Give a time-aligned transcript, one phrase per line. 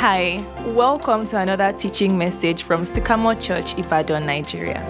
[0.00, 4.80] Hi, welcome to another teaching message from Sycamore Church, Ibadan, Nigeria.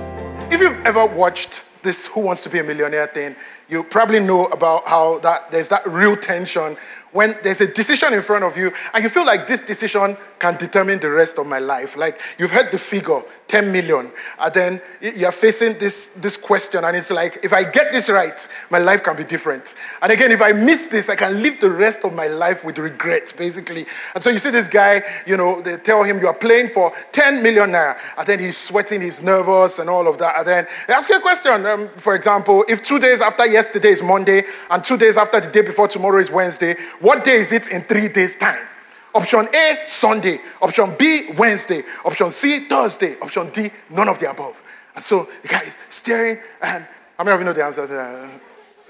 [0.50, 3.34] If you've ever watched this Who Wants to Be a Millionaire thing,
[3.71, 6.76] you probably know about how that there's that real tension
[7.12, 10.56] when there's a decision in front of you and you feel like this decision can
[10.56, 11.96] determine the rest of my life.
[11.96, 16.96] Like you've heard the figure, 10 million, and then you're facing this, this question, and
[16.96, 19.74] it's like, if I get this right, my life can be different.
[20.02, 22.79] And again, if I miss this, I can live the rest of my life with
[22.79, 23.84] regret, basically.
[24.14, 26.92] And so you see this guy, you know, they tell him you are playing for
[27.12, 30.38] 10 million naira, and then he's sweating, he's nervous, and all of that.
[30.38, 33.88] And then they ask you a question, um, for example, if two days after yesterday
[33.88, 37.52] is Monday, and two days after the day before tomorrow is Wednesday, what day is
[37.52, 38.66] it in three days' time?
[39.15, 40.39] Option A, Sunday.
[40.61, 41.83] Option B, Wednesday.
[42.05, 43.16] Option C, Thursday.
[43.20, 44.61] Option D, none of the above.
[44.95, 47.92] And so the guy is staring, and how many of you know the answer to
[47.92, 48.41] that?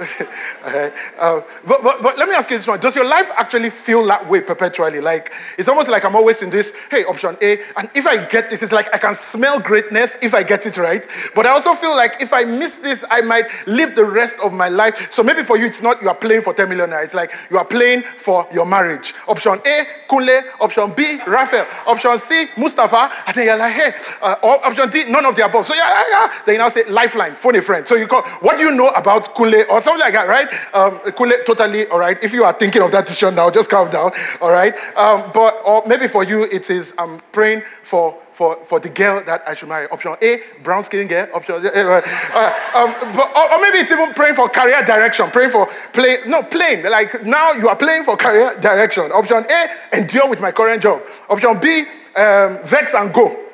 [0.01, 0.93] Okay.
[1.19, 2.80] uh, but, but, but let me ask you this one.
[2.80, 5.01] Does your life actually feel that way perpetually?
[5.01, 8.51] Like, it's almost like I'm always in this, hey, option A, and if I get
[8.51, 11.07] this, it's like I can smell greatness if I get it right.
[11.35, 14.52] But I also feel like if I miss this, I might live the rest of
[14.52, 15.13] my life.
[15.13, 16.91] So maybe for you, it's not you are playing for 10 million.
[16.93, 19.15] It's like you are playing for your marriage.
[19.26, 20.43] Option A, Kunle.
[20.60, 21.66] Option B, Raphael.
[21.87, 23.10] Option C, Mustafa.
[23.26, 25.65] And then you're like, hey, uh, or option D, none of the above.
[25.65, 26.32] So yeah, yeah, yeah.
[26.46, 27.87] Then you now say, lifeline, phone a friend.
[27.87, 29.69] So you call, what do you know about Kunle?
[29.69, 30.49] Or something like that, right?
[30.75, 31.01] Um,
[31.47, 32.23] totally, all right.
[32.23, 34.75] If you are thinking of that decision now, just calm down, all right?
[34.97, 39.21] Um, but or maybe for you, it is I'm praying for for, for the girl
[39.27, 39.89] that I should marry.
[39.89, 41.27] Option A, brown skin girl.
[41.35, 45.51] Option uh, uh, um, but, or, or, maybe it's even praying for career direction, praying
[45.51, 46.19] for play.
[46.25, 46.85] No, playing.
[46.85, 49.11] Like now you are playing for career direction.
[49.11, 51.03] Option A, endure with my current job.
[51.29, 51.81] Option B,
[52.16, 53.45] um, vex and go.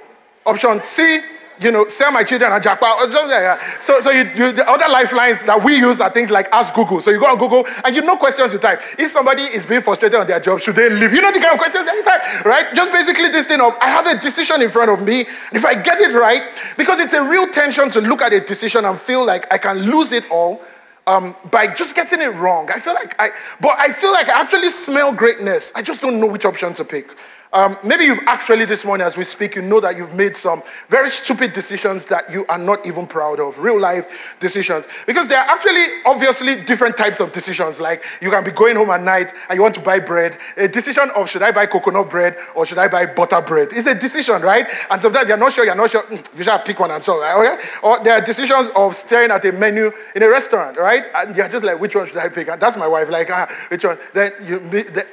[0.44, 1.20] Option C,
[1.60, 3.08] you know, sell my children a jackpot.
[3.08, 7.00] So, so you, you, the other lifelines that we use are things like Ask Google.
[7.00, 8.80] So you go on Google and you know questions you type.
[8.98, 11.12] If somebody is being frustrated on their job, should they leave?
[11.12, 12.74] You know the kind of questions that you type, right?
[12.74, 15.20] Just basically this thing of I have a decision in front of me.
[15.52, 16.42] If I get it right,
[16.76, 19.78] because it's a real tension to look at a decision and feel like I can
[19.78, 20.62] lose it all.
[21.06, 22.70] Um, by just getting it wrong.
[22.74, 23.28] I feel like I,
[23.60, 25.70] but I feel like I actually smell greatness.
[25.76, 27.10] I just don't know which option to pick.
[27.54, 30.60] Um, maybe you've actually, this morning as we speak, you know that you've made some
[30.88, 34.88] very stupid decisions that you are not even proud of, real life decisions.
[35.06, 37.80] Because there are actually, obviously, different types of decisions.
[37.80, 40.36] Like you can be going home at night and you want to buy bread.
[40.56, 43.68] A decision of should I buy coconut bread or should I buy butter bread?
[43.70, 44.66] It's a decision, right?
[44.90, 47.22] And sometimes you're not sure, you're not sure, mm, you should pick one and so,
[47.22, 47.62] okay?
[47.84, 51.04] Or there are decisions of staring at a menu in a restaurant, right?
[51.14, 52.48] And you're just like, which one should I pick?
[52.48, 53.96] And that's my wife, like, ah, which one?
[54.12, 54.56] Then you,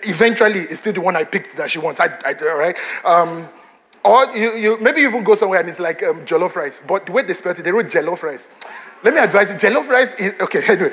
[0.03, 1.99] eventually, it's still the one I picked that she wants.
[1.99, 2.77] I right?
[3.05, 3.47] Um,
[4.03, 7.05] or you, you maybe you even go somewhere and it's like um, jollof rice, but
[7.05, 8.49] the way they spell it, they wrote jollof rice.
[9.03, 10.61] Let me advise you, jollof rice is okay.
[10.71, 10.91] Anyway,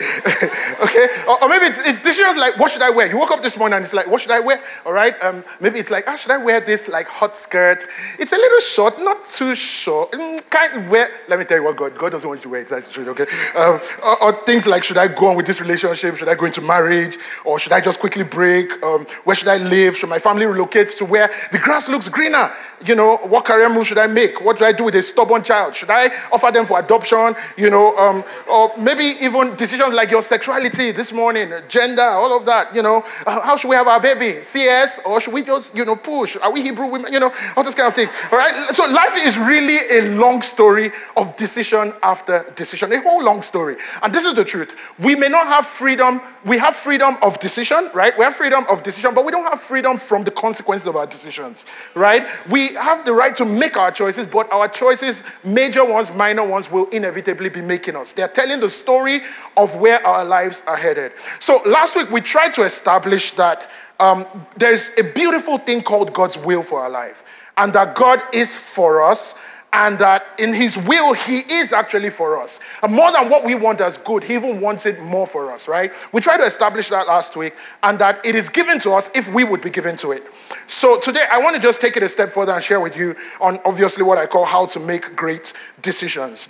[0.82, 3.06] okay, or, or, maybe it's, it's decisions like what should I wear?
[3.06, 4.60] You woke up this morning and it's like what should I wear?
[4.86, 7.84] All right, um, maybe it's like ah, should I wear this like hot skirt?
[8.19, 10.12] It's a little short, not too short.
[10.12, 11.08] Mm, can't wear.
[11.28, 12.64] Let me tell you what God God doesn't want you to wear.
[12.64, 12.96] That's.
[12.98, 13.26] Okay,
[13.56, 16.16] um, or, or, things like should I go on with this relationship?
[16.16, 17.19] Should I go into marriage?
[17.44, 18.82] Or should I just quickly break?
[18.82, 19.96] Um, where should I live?
[19.96, 22.50] Should my family relocate to where the grass looks greener?
[22.84, 24.42] You know, what career move should I make?
[24.42, 25.76] What do I do with a stubborn child?
[25.76, 27.34] Should I offer them for adoption?
[27.56, 32.47] You know um, or maybe even decisions like your sexuality this morning, gender, all of
[32.47, 34.42] that, you know, uh, how should we have our baby?
[34.42, 36.37] CS, or should we just, you know, push?
[36.37, 37.12] Are we Hebrew women?
[37.12, 38.08] You know, all this kind of thing.
[38.32, 38.69] All right.
[38.70, 43.76] So life is really a long story of decision after decision, a whole long story.
[44.03, 44.94] And this is the truth.
[44.98, 46.20] We may not have freedom.
[46.44, 48.16] We have freedom of decision, right?
[48.16, 51.06] We have freedom of decision, but we don't have freedom from the consequences of our
[51.06, 52.26] decisions, right?
[52.48, 56.70] We have the right to make our choices, but our choices, major ones, minor ones,
[56.70, 58.12] will inevitably be making us.
[58.12, 59.21] They're telling the story
[59.56, 61.12] of where our lives are headed.
[61.41, 63.69] So last week we tried to establish that
[64.00, 64.26] um,
[64.56, 69.03] there's a beautiful thing called God's will for our life, and that God is for
[69.03, 73.44] us and that in his will he is actually for us and more than what
[73.44, 76.44] we want as good he even wants it more for us right we tried to
[76.44, 79.70] establish that last week and that it is given to us if we would be
[79.70, 80.26] given to it
[80.66, 83.14] so today i want to just take it a step further and share with you
[83.40, 85.52] on obviously what i call how to make great
[85.82, 86.49] decisions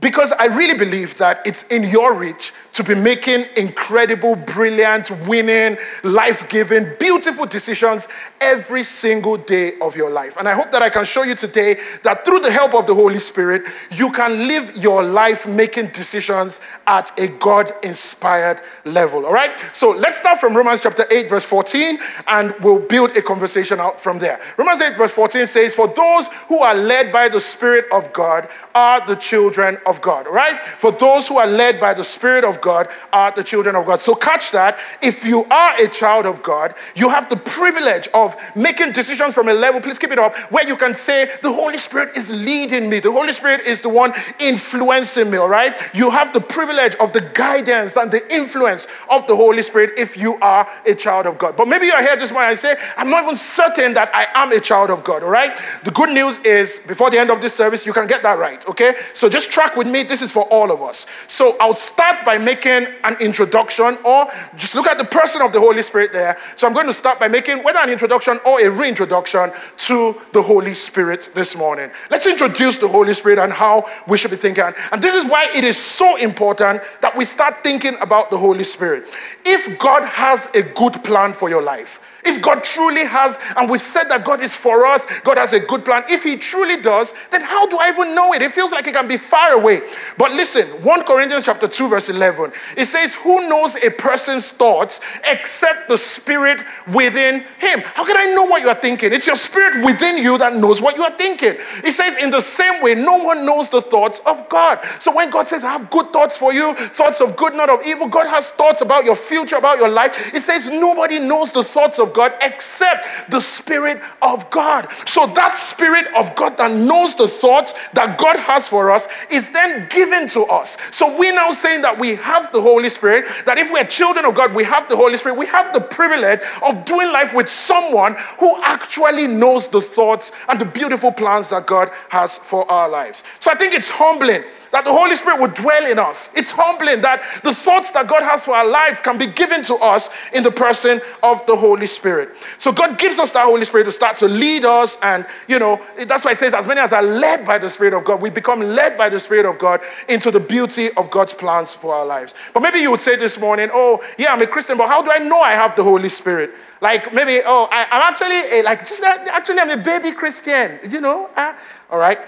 [0.00, 5.76] because I really believe that it's in your reach to be making incredible, brilliant, winning,
[6.04, 8.06] life giving, beautiful decisions
[8.40, 10.36] every single day of your life.
[10.36, 11.74] And I hope that I can show you today
[12.04, 16.60] that through the help of the Holy Spirit, you can live your life making decisions
[16.86, 19.26] at a God inspired level.
[19.26, 19.58] All right?
[19.72, 21.98] So let's start from Romans chapter 8, verse 14,
[22.28, 24.38] and we'll build a conversation out from there.
[24.56, 28.48] Romans 8, verse 14 says, For those who are led by the Spirit of God
[28.76, 30.58] are the children of God, right?
[30.58, 34.00] For those who are led by the Spirit of God are the children of God.
[34.00, 34.78] So catch that.
[35.02, 39.48] If you are a child of God, you have the privilege of making decisions from
[39.48, 42.90] a level, please keep it up, where you can say, The Holy Spirit is leading
[42.90, 43.00] me.
[43.00, 45.74] The Holy Spirit is the one influencing me, all right?
[45.94, 50.16] You have the privilege of the guidance and the influence of the Holy Spirit if
[50.16, 51.56] you are a child of God.
[51.56, 54.52] But maybe you're here this morning and say, I'm not even certain that I am
[54.52, 55.56] a child of God, all right?
[55.84, 58.66] The good news is, before the end of this service, you can get that right,
[58.68, 58.94] okay?
[59.14, 60.02] So just track with me.
[60.02, 61.06] This is for all of us.
[61.28, 64.26] So I'll start by making an introduction or
[64.56, 66.36] just look at the person of the Holy Spirit there.
[66.56, 70.42] So I'm going to start by making whether an introduction or a reintroduction to the
[70.42, 71.90] Holy Spirit this morning.
[72.10, 74.64] Let's introduce the Holy Spirit and how we should be thinking.
[74.92, 78.64] And this is why it is so important that we start thinking about the Holy
[78.64, 79.04] Spirit.
[79.44, 83.80] If God has a good plan for your life, if God truly has, and we've
[83.80, 86.04] said that God is for us, God has a good plan.
[86.08, 88.42] If He truly does, then how do I even know it?
[88.42, 89.80] It feels like it can be far away.
[90.18, 95.20] But listen, 1 Corinthians chapter 2, verse 11, it says, Who knows a person's thoughts
[95.26, 96.60] except the spirit
[96.92, 97.80] within him?
[97.94, 99.12] How can I know what you are thinking?
[99.12, 101.54] It's your spirit within you that knows what you are thinking.
[101.84, 104.84] It says, In the same way, no one knows the thoughts of God.
[105.00, 107.80] So when God says, I have good thoughts for you, thoughts of good, not of
[107.86, 110.34] evil, God has thoughts about your future, about your life.
[110.34, 114.90] It says, Nobody knows the thoughts of God God except the Spirit of God.
[115.06, 119.50] So that Spirit of God that knows the thoughts that God has for us is
[119.50, 120.76] then given to us.
[120.94, 124.34] So we're now saying that we have the Holy Spirit, that if we're children of
[124.34, 125.38] God, we have the Holy Spirit.
[125.38, 130.58] We have the privilege of doing life with someone who actually knows the thoughts and
[130.58, 133.22] the beautiful plans that God has for our lives.
[133.38, 134.42] So I think it's humbling
[134.72, 136.32] that the Holy Spirit would dwell in us.
[136.36, 139.74] It's humbling that the thoughts that God has for our lives can be given to
[139.76, 142.36] us in the person of the Holy Spirit.
[142.58, 144.98] So God gives us that Holy Spirit to start to lead us.
[145.02, 147.94] And, you know, that's why it says, as many as are led by the Spirit
[147.94, 151.34] of God, we become led by the Spirit of God into the beauty of God's
[151.34, 152.34] plans for our lives.
[152.54, 155.10] But maybe you would say this morning, oh, yeah, I'm a Christian, but how do
[155.10, 156.50] I know I have the Holy Spirit?
[156.80, 161.00] Like maybe, oh, I, am actually a, like just actually I'm a baby Christian, you
[161.00, 161.28] know.
[161.36, 161.54] Uh,
[161.90, 162.18] all right.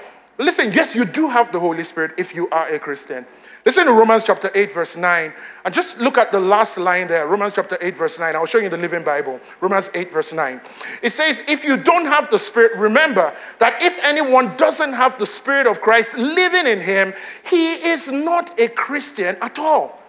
[0.40, 3.26] Listen, yes, you do have the Holy Spirit if you are a Christian.
[3.66, 5.32] Listen to Romans chapter 8, verse 9.
[5.66, 7.26] And just look at the last line there.
[7.26, 8.34] Romans chapter 8, verse 9.
[8.34, 9.38] I'll show you the Living Bible.
[9.60, 10.58] Romans 8, verse 9.
[11.02, 15.26] It says, If you don't have the Spirit, remember that if anyone doesn't have the
[15.26, 17.12] Spirit of Christ living in him,
[17.44, 19.99] he is not a Christian at all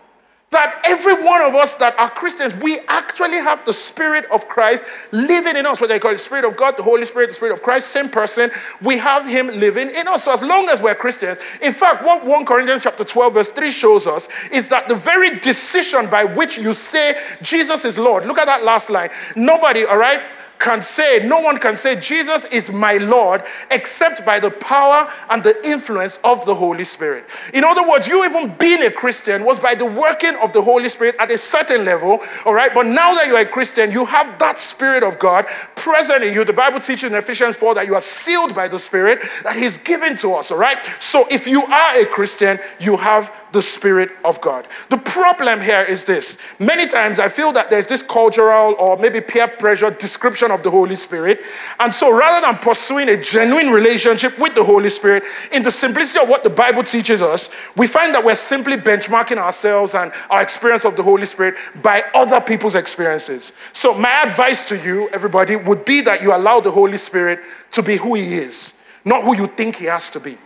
[0.52, 4.86] that every one of us that are Christians, we actually have the Spirit of Christ
[5.14, 5.80] living in us.
[5.80, 8.10] What they call the Spirit of God, the Holy Spirit, the Spirit of Christ, same
[8.10, 8.52] person.
[8.82, 10.26] We have Him living in us.
[10.26, 13.72] So as long as we're Christians, in fact, what 1 Corinthians chapter 12, verse 3
[13.72, 18.38] shows us is that the very decision by which you say Jesus is Lord, look
[18.38, 19.10] at that last line.
[19.38, 20.22] Nobody, all right?
[20.62, 25.44] Can say, no one can say, Jesus is my Lord, except by the power and
[25.44, 27.26] the influence of the Holy Spirit.
[27.54, 30.88] In other words, you even being a Christian was by the working of the Holy
[30.88, 32.74] Spirit at a certain level, all right?
[32.74, 36.46] But now that you're a Christian, you have that Spirit of God present in you.
[36.46, 39.80] The Bible teaches in Ephesians 4 that you are sealed by the Spirit that He's
[39.80, 40.78] given to us, all right?
[41.00, 44.68] So if you are a Christian, you have the Spirit of God.
[44.90, 49.22] The problem here is this many times I feel that there's this cultural or maybe
[49.22, 51.40] peer pressure description of the Holy Spirit.
[51.80, 56.24] And so rather than pursuing a genuine relationship with the Holy Spirit, in the simplicity
[56.24, 60.42] of what the Bible teaches us, we find that we're simply benchmarking ourselves and our
[60.42, 63.52] experience of the Holy Spirit by other people's experiences.
[63.74, 67.40] So, my advice to you, everybody, would be that you allow the Holy Spirit
[67.72, 70.38] to be who He is, not who you think He has to be.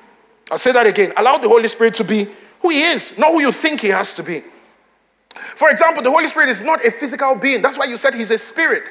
[0.51, 1.11] I'll say that again.
[1.17, 2.27] Allow the Holy Spirit to be
[2.65, 4.41] who He is, not who you think He has to be.
[5.35, 7.61] For example, the Holy Spirit is not a physical being.
[7.61, 8.83] That's why you said He's a spirit.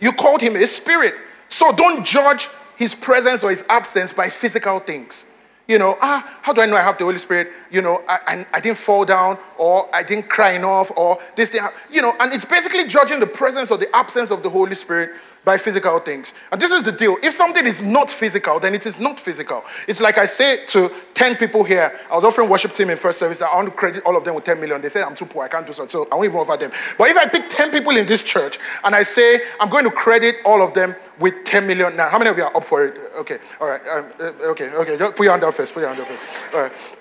[0.00, 1.14] You called him a spirit.
[1.48, 5.24] So don't judge his presence or his absence by physical things.
[5.66, 7.48] You know, ah, how do I know I have the Holy Spirit?
[7.70, 11.50] You know, I, I, I didn't fall down or I didn't cry enough or this
[11.50, 11.60] thing.
[11.90, 15.10] You know, and it's basically judging the presence or the absence of the Holy Spirit
[15.48, 16.34] by physical things.
[16.52, 17.16] And this is the deal.
[17.22, 19.64] If something is not physical, then it is not physical.
[19.88, 23.18] It's like I say to 10 people here, I was offering worship team in first
[23.18, 24.82] service that I want to credit all of them with 10 million.
[24.82, 25.86] They said I'm too poor, I can't do so.
[25.86, 26.70] So I won't even offer them.
[26.98, 29.90] But if I pick 10 people in this church and I say I'm going to
[29.90, 32.84] credit all of them with 10 million now, how many of you are up for
[32.84, 32.98] it?
[33.20, 33.80] Okay, all right.
[33.88, 34.98] Um, uh, okay, okay.
[34.98, 35.72] Put your hand up first.
[35.72, 36.54] Put your hand up first.
[36.54, 36.97] All right.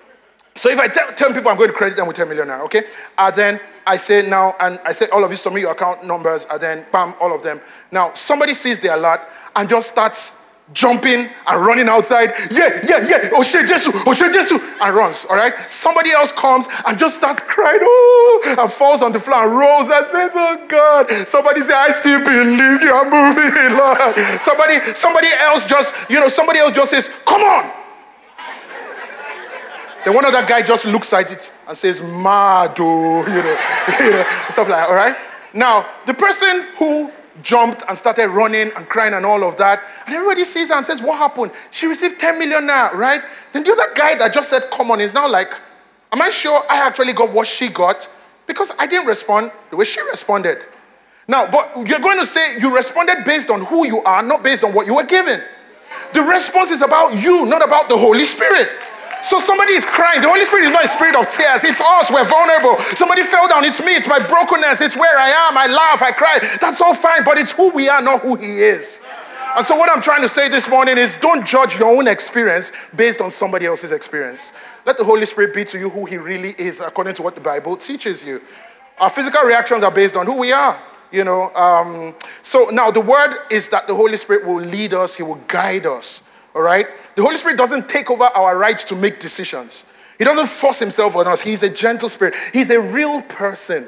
[0.58, 2.64] So if I tell 10 people I'm going to credit them with 10 million now,
[2.64, 2.82] okay?
[3.18, 6.46] And then I say now, and I say all of you submit your account numbers,
[6.52, 7.62] and then bam, all of them.
[7.92, 9.22] Now, somebody sees the alert
[9.56, 10.34] and just starts
[10.74, 12.32] jumping and running outside.
[12.52, 13.30] Yeah, yeah, yeah.
[13.34, 15.26] Oh shit, Jesus, oh shit, Jesus, and runs.
[15.30, 15.54] All right.
[15.70, 19.90] Somebody else comes and just starts crying, oh, and falls on the floor and rolls
[19.90, 25.30] and says, "Oh God." Somebody say, "I still believe you are moving, Lord." Somebody, somebody
[25.40, 27.87] else just, you know, somebody else just says, "Come on."
[30.08, 34.12] Then one other guy just looks at it and says, Mado, oh, you know, you
[34.12, 35.14] know, stuff like that, all right?
[35.54, 37.12] Now, the person who
[37.44, 40.86] jumped and started running and crying and all of that, and everybody sees her and
[40.86, 41.52] says, What happened?
[41.72, 43.20] She received 10 million now, right?
[43.52, 45.52] Then the other guy that just said, Come on, is now like,
[46.14, 48.08] Am I sure I actually got what she got?
[48.48, 50.60] Because I didn't respond the way she responded.
[51.28, 54.64] Now, but you're going to say you responded based on who you are, not based
[54.64, 55.42] on what you were given.
[56.14, 58.70] The response is about you, not about the Holy Spirit.
[59.28, 60.22] So somebody is crying.
[60.22, 61.66] The Holy Spirit is not a spirit of tears.
[61.66, 62.10] It's us.
[62.10, 62.80] We're vulnerable.
[62.80, 63.66] Somebody fell down.
[63.66, 63.92] It's me.
[63.92, 64.80] It's my brokenness.
[64.80, 65.58] It's where I am.
[65.58, 66.02] I laugh.
[66.02, 66.40] I cry.
[66.62, 69.02] That's all fine, but it's who we are, not who He is.
[69.58, 72.72] And so, what I'm trying to say this morning is don't judge your own experience
[72.96, 74.54] based on somebody else's experience.
[74.86, 77.42] Let the Holy Spirit be to you who He really is, according to what the
[77.42, 78.40] Bible teaches you.
[78.98, 80.80] Our physical reactions are based on who we are.
[81.12, 85.18] You know, um, so now the word is that the Holy Spirit will lead us,
[85.18, 86.34] He will guide us.
[86.56, 86.88] All right?
[87.18, 89.86] The Holy Spirit doesn't take over our right to make decisions.
[90.20, 91.42] He doesn't force himself on us.
[91.42, 92.36] He's a gentle spirit.
[92.54, 93.88] He's a real person.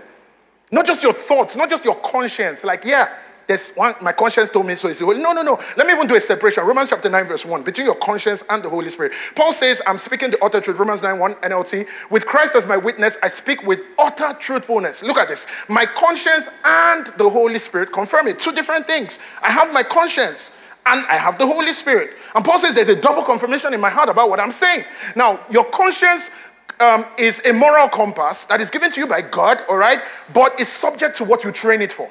[0.71, 2.63] Not just your thoughts, not just your conscience.
[2.63, 3.07] Like, yeah,
[3.45, 4.87] there's one, my conscience told me so.
[4.87, 5.21] It's the Holy.
[5.21, 5.59] No, no, no.
[5.77, 6.63] Let me even do a separation.
[6.65, 9.11] Romans chapter 9, verse 1, between your conscience and the Holy Spirit.
[9.35, 10.79] Paul says, I'm speaking the utter truth.
[10.79, 12.09] Romans 9, 1, NLT.
[12.09, 15.03] With Christ as my witness, I speak with utter truthfulness.
[15.03, 15.67] Look at this.
[15.69, 18.39] My conscience and the Holy Spirit confirm it.
[18.39, 19.19] Two different things.
[19.43, 20.49] I have my conscience
[20.85, 22.11] and I have the Holy Spirit.
[22.35, 24.85] And Paul says there's a double confirmation in my heart about what I'm saying.
[25.15, 26.31] Now, your conscience
[26.79, 29.99] um, is a moral compass that is given to you by God, all right,
[30.33, 32.09] but is subject to what you train it for.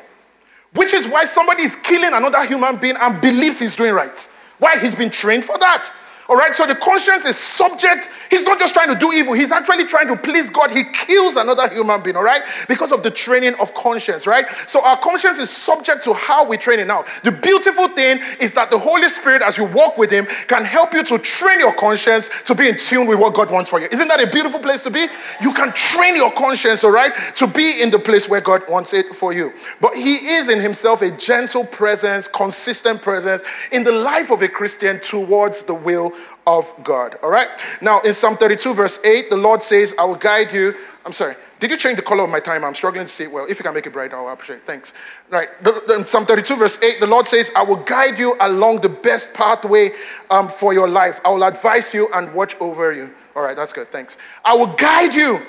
[0.74, 4.28] Which is why somebody is killing another human being and believes he's doing right.
[4.58, 4.78] Why?
[4.78, 5.90] He's been trained for that.
[6.30, 8.10] All right, so the conscience is subject.
[8.30, 10.70] He's not just trying to do evil, he's actually trying to please God.
[10.70, 14.46] He kills another human being, all right, because of the training of conscience, right?
[14.66, 17.04] So our conscience is subject to how we train it now.
[17.22, 20.92] The beautiful thing is that the Holy Spirit, as you walk with Him, can help
[20.92, 23.88] you to train your conscience to be in tune with what God wants for you.
[23.90, 25.06] Isn't that a beautiful place to be?
[25.40, 28.92] You can train your conscience, all right, to be in the place where God wants
[28.92, 29.50] it for you.
[29.80, 34.48] But He is in Himself a gentle presence, consistent presence in the life of a
[34.48, 36.12] Christian towards the will
[36.46, 37.16] of God.
[37.22, 37.48] All right?
[37.82, 40.74] Now, in Psalm 32, verse 8, the Lord says, I will guide you.
[41.04, 41.34] I'm sorry.
[41.60, 42.64] Did you change the color of my time?
[42.64, 43.46] I'm struggling to see it well.
[43.48, 44.66] If you can make it bright, I'll appreciate it.
[44.66, 44.94] Thanks.
[45.30, 45.48] Right.
[45.90, 49.34] In Psalm 32, verse 8, the Lord says, I will guide you along the best
[49.34, 49.90] pathway
[50.30, 51.20] um, for your life.
[51.24, 53.12] I will advise you and watch over you.
[53.34, 53.88] All right, that's good.
[53.88, 54.16] Thanks.
[54.44, 55.40] I will guide you.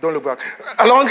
[0.00, 0.40] Don't look back.
[0.78, 1.08] Along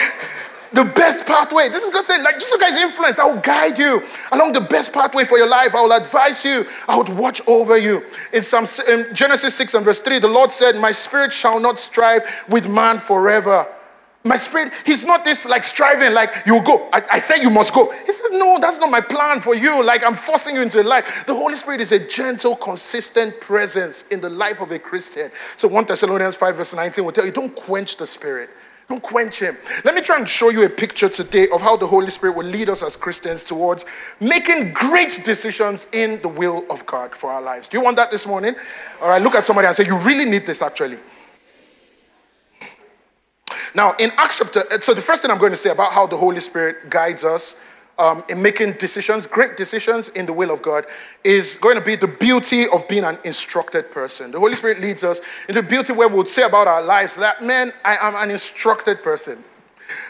[0.75, 1.69] the best pathway.
[1.69, 3.17] This is God saying, like, just you guys influence.
[3.17, 4.03] I will guide you
[4.33, 5.73] along the best pathway for your life.
[5.73, 6.65] I will advise you.
[6.87, 8.03] I would watch over you.
[8.33, 11.79] In some in Genesis 6 and verse 3, the Lord said, My spirit shall not
[11.79, 13.65] strive with man forever.
[14.25, 16.89] My spirit, he's not this like striving, like you go.
[16.91, 17.91] I, I said you must go.
[17.91, 19.83] He said, No, that's not my plan for you.
[19.85, 21.25] Like I'm forcing you into a life.
[21.27, 25.29] The Holy Spirit is a gentle, consistent presence in the life of a Christian.
[25.57, 28.49] So 1 Thessalonians 5, verse 19 will tell you, don't quench the spirit.
[28.87, 29.57] Don't quench him.
[29.83, 32.45] Let me try and show you a picture today of how the Holy Spirit will
[32.45, 33.85] lead us as Christians towards
[34.19, 37.67] making great decisions in the will of God for our lives.
[37.67, 38.53] Do you want that this morning?
[39.01, 40.99] All right, look at somebody and say, You really need this actually.
[43.73, 46.15] Now, in Acts chapter, so the first thing I'm going to say about how the
[46.15, 50.85] Holy Spirit guides us um, in making decisions, great decisions in the will of God,
[51.23, 54.31] is going to be the beauty of being an instructed person.
[54.31, 57.43] The Holy Spirit leads us into beauty where we would say about our lives that,
[57.43, 59.43] man, I am an instructed person.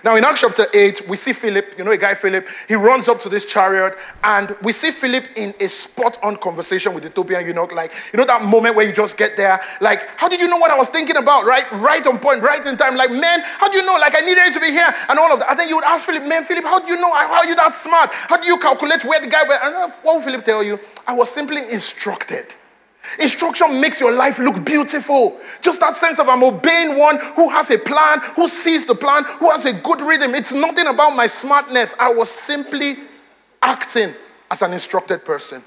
[0.03, 3.07] Now, in Acts chapter 8, we see Philip, you know, a guy Philip, he runs
[3.07, 7.09] up to this chariot, and we see Philip in a spot on conversation with the
[7.09, 7.73] Ethiopian eunuch.
[7.73, 10.57] Like, you know, that moment where you just get there, like, how did you know
[10.57, 11.45] what I was thinking about?
[11.45, 12.95] Right, right on point, right in time.
[12.95, 13.97] Like, man, how do you know?
[13.99, 15.51] Like, I needed to be here, and all of that.
[15.51, 17.13] And then you would ask Philip, man, Philip, how do you know?
[17.13, 18.11] How are you that smart?
[18.11, 19.61] How do you calculate where the guy went?
[19.63, 20.79] And uh, what will Philip tell you?
[21.07, 22.45] I was simply instructed.
[23.19, 25.39] Instruction makes your life look beautiful.
[25.61, 29.23] Just that sense of I'm obeying one who has a plan, who sees the plan,
[29.39, 30.35] who has a good rhythm.
[30.35, 31.95] It's nothing about my smartness.
[31.99, 32.93] I was simply
[33.61, 34.13] acting
[34.51, 35.61] as an instructed person.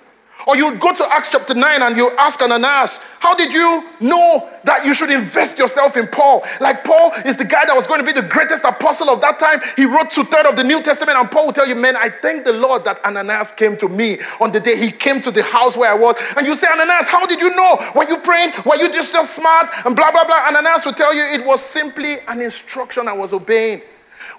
[0.47, 3.83] Or you would go to Acts chapter 9 and you ask Ananias, How did you
[4.01, 6.43] know that you should invest yourself in Paul?
[6.61, 9.41] Like Paul is the guy that was going to be the greatest apostle of that
[9.41, 9.59] time.
[9.77, 12.09] He wrote two thirds of the New Testament, and Paul will tell you, Man, I
[12.09, 15.43] thank the Lord that Ananias came to me on the day he came to the
[15.43, 16.15] house where I was.
[16.37, 17.77] And you say, Ananias, how did you know?
[17.97, 18.53] Were you praying?
[18.65, 19.67] Were you just, just smart?
[19.85, 20.47] And blah, blah, blah.
[20.49, 23.81] Ananias will tell you it was simply an instruction I was obeying.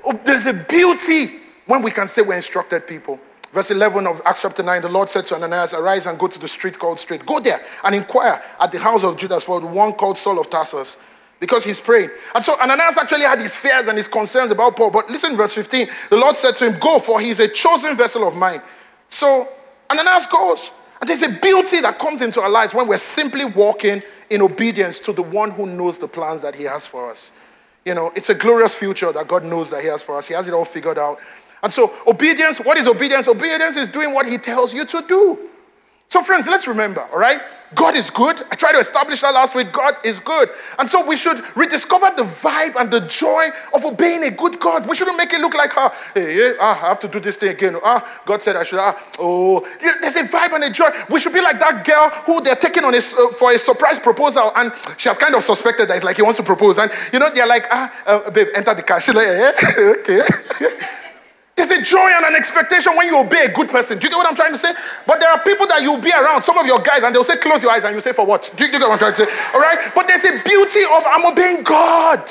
[0.05, 3.19] Oh, there's a beauty when we can say we're instructed people.
[3.51, 6.39] Verse 11 of Acts chapter 9, the Lord said to Ananias, Arise and go to
[6.39, 7.25] the street called Straight.
[7.25, 10.49] Go there and inquire at the house of Judas for the one called Saul of
[10.49, 10.97] Tarsus,
[11.39, 12.09] because he's praying.
[12.35, 14.91] And so Ananias actually had his fears and his concerns about Paul.
[14.91, 18.27] But listen, verse 15, the Lord said to him, Go, for he's a chosen vessel
[18.27, 18.61] of mine.
[19.07, 19.47] So
[19.89, 20.71] Ananias goes.
[21.01, 24.99] And there's a beauty that comes into our lives when we're simply walking in obedience
[24.99, 27.31] to the one who knows the plans that He has for us.
[27.85, 30.27] You know, it's a glorious future that God knows that He has for us.
[30.27, 31.19] He has it all figured out.
[31.63, 33.27] And so, obedience, what is obedience?
[33.27, 35.49] Obedience is doing what He tells you to do.
[36.07, 37.39] So, friends, let's remember, all right?
[37.75, 38.35] God is good.
[38.51, 39.71] I tried to establish that last week.
[39.71, 40.49] God is good.
[40.79, 44.87] And so we should rediscover the vibe and the joy of obeying a good God.
[44.87, 47.37] We shouldn't make it look like, ah, hey, hey, ah, I have to do this
[47.37, 47.75] thing again.
[47.83, 48.79] Ah, God said I should.
[48.79, 49.59] Ah, oh,
[50.01, 50.89] there's a vibe and a joy.
[51.11, 53.99] We should be like that girl who they're taking on a, uh, for a surprise
[53.99, 56.79] proposal, and she has kind of suspected that it's like he wants to propose.
[56.79, 58.99] And you know, they're like, ah, uh, babe, enter the car.
[58.99, 59.51] She's like, eh,
[59.99, 60.21] okay.
[61.59, 63.99] There's a joy and an expectation when you obey a good person.
[63.99, 64.71] Do you get what I'm trying to say?
[65.05, 67.35] But there are people that you'll be around, some of your guys, and they'll say,
[67.35, 68.49] close your eyes, and you say, for what?
[68.55, 69.51] Do you, do you get what I'm trying to say?
[69.53, 69.75] All right?
[69.93, 72.23] But there's a beauty of I'm obeying God.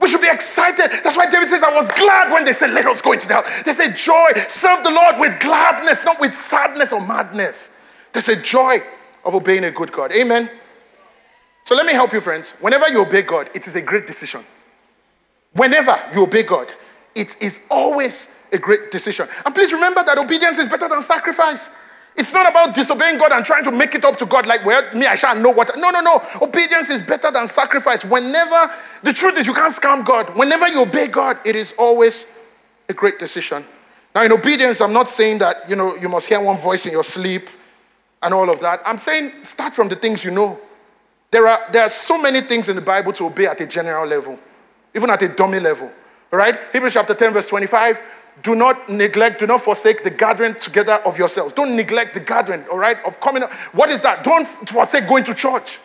[0.00, 0.90] We should be excited.
[1.04, 3.34] That's why David says, I was glad when they said, Let us go into the
[3.34, 3.62] house.
[3.62, 4.30] There's a joy.
[4.34, 7.78] Serve the Lord with gladness, not with sadness or madness.
[8.12, 8.78] There's a joy
[9.24, 10.10] of obeying a good God.
[10.10, 10.50] Amen.
[11.62, 12.54] So let me help you, friends.
[12.60, 14.42] Whenever you obey God, it is a great decision.
[15.52, 16.72] Whenever you obey God,
[17.14, 19.28] it is always a great decision.
[19.44, 21.70] And please remember that obedience is better than sacrifice.
[22.16, 24.82] It's not about disobeying God and trying to make it up to God, like, well,
[24.92, 25.70] me, I shall know what.
[25.76, 26.20] No, no, no.
[26.42, 28.04] Obedience is better than sacrifice.
[28.04, 28.72] Whenever,
[29.04, 30.36] the truth is, you can't scam God.
[30.36, 32.26] Whenever you obey God, it is always
[32.88, 33.64] a great decision.
[34.16, 36.92] Now, in obedience, I'm not saying that, you know, you must hear one voice in
[36.92, 37.48] your sleep
[38.20, 38.80] and all of that.
[38.84, 40.58] I'm saying start from the things you know.
[41.30, 44.06] There are, there are so many things in the Bible to obey at a general
[44.06, 44.38] level,
[44.96, 45.92] even at a dummy level.
[46.32, 46.58] All right?
[46.72, 51.18] Hebrews chapter 10, verse 25 do not neglect, do not forsake the gathering together of
[51.18, 51.52] yourselves.
[51.52, 53.52] Don't neglect the gathering, all right, of coming up.
[53.72, 54.24] What is that?
[54.24, 55.80] Don't forsake going to church.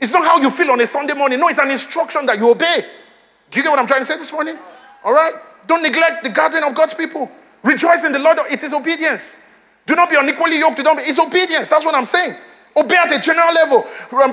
[0.00, 1.40] It's not how you feel on a Sunday morning.
[1.40, 2.82] No, it's an instruction that you obey.
[3.50, 4.56] Do you get what I'm trying to say this morning?
[5.04, 5.32] All right?
[5.66, 7.30] Don't neglect the gathering of God's people.
[7.64, 8.38] Rejoice in the Lord.
[8.50, 9.36] It is obedience.
[9.86, 10.82] Do not be unequally yoked.
[10.84, 11.02] Don't be.
[11.02, 11.68] It's obedience.
[11.68, 12.36] That's what I'm saying.
[12.76, 13.82] Obey at a general level.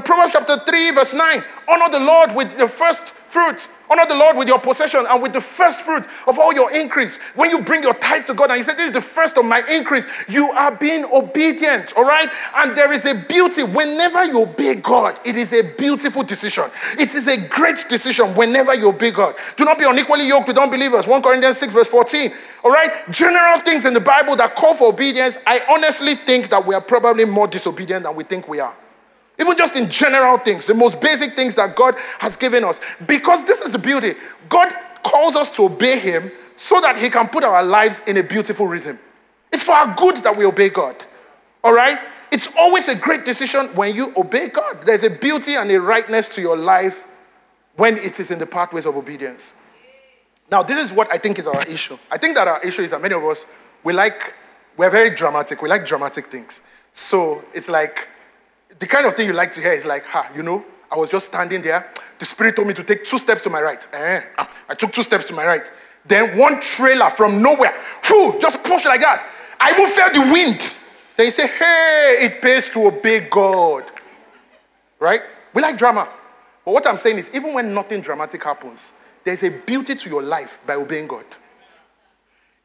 [0.01, 1.43] Proverbs chapter 3, verse 9.
[1.69, 5.33] Honor the Lord with the first fruit Honor the Lord with your possession and with
[5.33, 7.17] the first fruit of all your increase.
[7.35, 9.45] When you bring your tithe to God and you say, This is the first of
[9.45, 12.29] my increase, you are being obedient, all right?
[12.57, 13.63] And there is a beauty.
[13.63, 16.65] Whenever you obey God, it is a beautiful decision.
[16.97, 19.35] It is a great decision whenever you obey God.
[19.55, 21.05] Do not be unequally yoked with unbelievers.
[21.05, 22.31] 1 Corinthians 6, verse 14.
[22.63, 22.91] All right?
[23.11, 26.81] General things in the Bible that call for obedience, I honestly think that we are
[26.81, 28.75] probably more disobedient than we think we are.
[29.39, 32.97] Even just in general things, the most basic things that God has given us.
[33.05, 34.13] Because this is the beauty.
[34.49, 34.71] God
[35.03, 38.67] calls us to obey Him so that He can put our lives in a beautiful
[38.67, 38.97] rhythm.
[39.51, 40.95] It's for our good that we obey God.
[41.63, 41.97] All right?
[42.31, 44.81] It's always a great decision when you obey God.
[44.83, 47.07] There's a beauty and a rightness to your life
[47.75, 49.53] when it is in the pathways of obedience.
[50.51, 51.97] Now, this is what I think is our issue.
[52.11, 53.45] I think that our issue is that many of us,
[53.83, 54.33] we like,
[54.77, 55.61] we're very dramatic.
[55.61, 56.61] We like dramatic things.
[56.93, 58.07] So it's like,
[58.79, 61.09] the kind of thing you like to hear is like, ha, you know, I was
[61.09, 61.89] just standing there.
[62.19, 63.87] The Spirit told me to take two steps to my right.
[63.93, 64.21] Eh,
[64.69, 65.61] I took two steps to my right.
[66.05, 67.73] Then one trailer from nowhere,
[68.05, 69.25] whew, just pushed like that.
[69.59, 70.73] I even felt the wind.
[71.17, 73.83] Then you say, hey, it pays to obey God.
[74.99, 75.21] Right?
[75.53, 76.07] We like drama.
[76.63, 80.21] But what I'm saying is, even when nothing dramatic happens, there's a beauty to your
[80.21, 81.25] life by obeying God.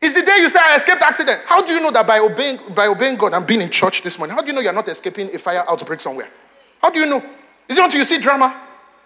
[0.03, 1.41] It's the day you say, I escaped accident.
[1.45, 4.19] How do you know that by obeying, by obeying God and being in church this
[4.19, 6.29] morning, how do you know you're not escaping a fire outbreak somewhere?
[6.81, 7.23] How do you know?
[7.69, 8.59] Is it until you see drama?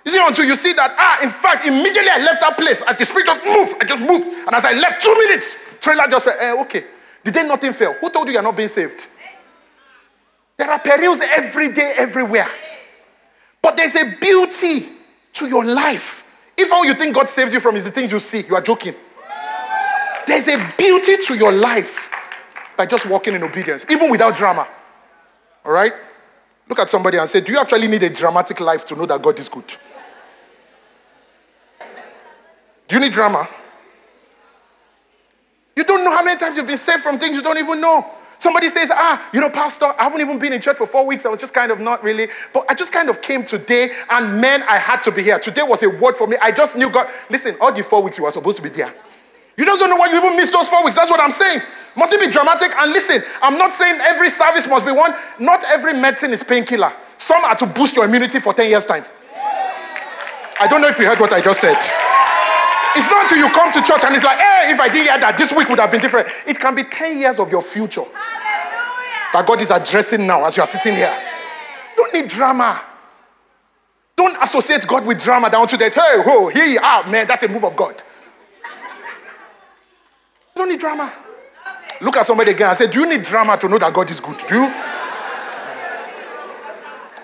[0.05, 2.97] Is it until you see that, ah, in fact, immediately I left that place, as
[2.97, 4.47] the spirit just moved, I just moved.
[4.47, 6.85] And as I left, two minutes, trailer just went, eh, okay.
[7.25, 7.95] The day nothing fell.
[7.95, 9.09] Who told you you're not being saved?
[10.57, 12.47] There are perils every day, everywhere.
[13.61, 14.87] But there's a beauty
[15.33, 16.53] to your life.
[16.57, 18.63] If all you think God saves you from is the things you see, you are
[18.63, 18.95] joking.
[20.27, 22.11] There's a beauty to your life
[22.77, 24.67] by just walking in obedience, even without drama.
[25.65, 25.93] All right?
[26.69, 29.21] Look at somebody and say, Do you actually need a dramatic life to know that
[29.23, 29.65] God is good?
[32.89, 33.47] Do you need drama?
[35.77, 38.07] You don't know how many times you've been saved from things you don't even know.
[38.39, 41.25] Somebody says, Ah, you know, Pastor, I haven't even been in church for four weeks.
[41.25, 44.41] I was just kind of not really, but I just kind of came today, and
[44.41, 45.39] man, I had to be here.
[45.39, 46.37] Today was a word for me.
[46.43, 47.07] I just knew God.
[47.31, 48.93] Listen, all the four weeks you were supposed to be there.
[49.57, 50.97] You just don't know why you even missed those four weeks.
[50.97, 51.61] That's what I'm saying.
[51.97, 52.71] Must it be dramatic?
[52.77, 55.15] And listen, I'm not saying every service must be one.
[55.39, 56.93] Not every medicine is painkiller.
[57.19, 59.05] Some are to boost your immunity for 10 years' time.
[60.61, 61.77] I don't know if you heard what I just said.
[62.97, 65.19] It's not until you come to church and it's like, hey, if I did hear
[65.19, 66.29] that, this week would have been different.
[66.47, 68.07] It can be 10 years of your future
[69.33, 71.13] that God is addressing now as you are sitting here.
[71.97, 72.81] You don't need drama.
[74.15, 75.93] Don't associate God with drama down to that.
[75.93, 77.27] Hey, whoa, here you are, ah, man.
[77.27, 78.01] That's a move of God.
[80.55, 81.13] You don't need drama.
[82.01, 84.21] Look at somebody again and say, Do you need drama to know that God is
[84.21, 84.39] good?
[84.47, 84.73] Do you?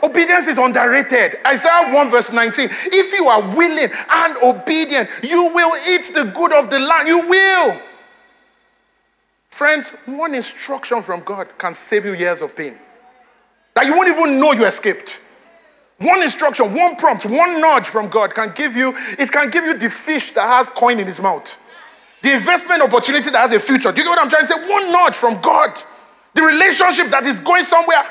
[0.03, 1.39] Obedience is underrated.
[1.47, 2.69] Isaiah 1 verse 19.
[2.71, 7.07] If you are willing and obedient, you will eat the good of the land.
[7.07, 7.81] You will.
[9.51, 12.79] Friends, one instruction from God can save you years of pain
[13.75, 15.21] that you won't even know you escaped.
[15.99, 19.77] One instruction, one prompt, one nudge from God can give you, it can give you
[19.77, 21.60] the fish that has coin in his mouth.
[22.23, 23.91] The investment opportunity that has a future.
[23.93, 24.61] Do you get what I'm trying to say?
[24.69, 25.71] One nudge from God.
[26.35, 28.03] The relationship that is going somewhere.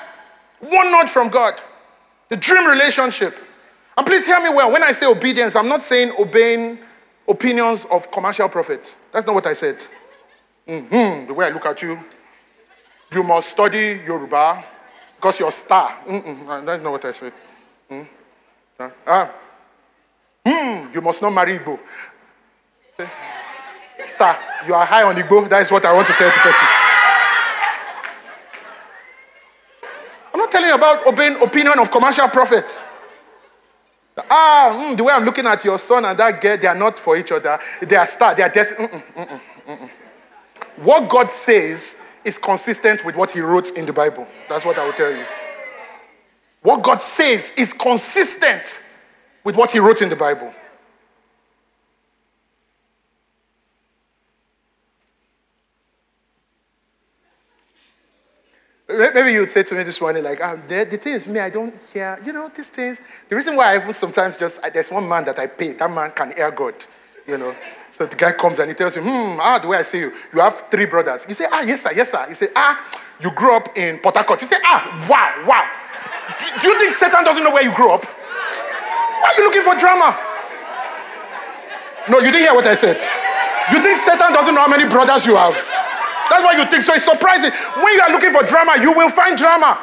[0.61, 1.53] One nudge from God.
[2.29, 3.35] The dream relationship.
[3.97, 4.71] And please hear me well.
[4.71, 6.79] When I say obedience, I'm not saying obeying
[7.27, 8.97] opinions of commercial prophets.
[9.11, 9.77] That's not what I said.
[10.67, 11.27] Mm-hmm.
[11.27, 11.99] The way I look at you,
[13.13, 14.63] you must study Yoruba
[15.15, 15.89] because you're a star.
[16.07, 16.65] Mm-mm.
[16.65, 17.33] That's not what I said.
[17.89, 18.07] Mm?
[19.05, 19.31] Ah.
[20.45, 21.79] Mm, you must not marry Igbo.
[24.09, 24.35] Sir,
[24.67, 25.47] you are high on Igbo.
[25.49, 26.67] That is what I want to tell the person.
[30.33, 32.79] I'm not telling you about obeying opinion of commercial prophet.
[34.29, 36.97] Ah, mm, the way I'm looking at your son and that girl, they are not
[36.97, 37.57] for each other.
[37.81, 38.35] They are star.
[38.35, 38.89] They are destined.
[38.89, 39.89] Mm, mm, mm,
[40.83, 41.95] what God says
[42.25, 44.27] is consistent with what He wrote in the Bible.
[44.49, 45.23] That's what I will tell you.
[46.61, 48.81] What God says is consistent
[49.43, 50.53] with what He wrote in the Bible.
[58.89, 61.39] Maybe you would say to me this morning, like, um, the, the thing is, me,
[61.39, 62.97] I don't hear, you know, these things.
[63.27, 66.09] The reason why I even sometimes just, there's one man that I pay, that man
[66.09, 66.73] can hear God,
[67.27, 67.55] you know.
[67.93, 70.11] So the guy comes and he tells you, hmm, ah, the way I see you,
[70.33, 71.25] you have three brothers.
[71.27, 72.25] You say, ah, yes, sir, yes, sir.
[72.29, 72.81] You say, ah,
[73.21, 74.41] you grew up in Port Harcourt.
[74.41, 75.69] You say, ah, wow, wow.
[76.39, 78.05] Do, do you think Satan doesn't know where you grew up?
[78.05, 80.17] Why are you looking for drama?
[82.09, 82.97] No, you didn't hear what I said.
[83.71, 85.53] You think Satan doesn't know how many brothers you have?
[86.39, 86.83] That's what you think.
[86.83, 87.51] So it's surprising.
[87.83, 89.75] When you are looking for drama, you will find drama.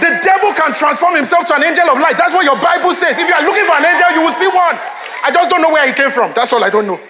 [0.00, 2.18] The devil can transform himself to an angel of light.
[2.18, 3.16] That's what your Bible says.
[3.18, 4.76] If you are looking for an angel, you will see one.
[5.24, 6.32] I just don't know where he came from.
[6.36, 7.00] That's all I don't know.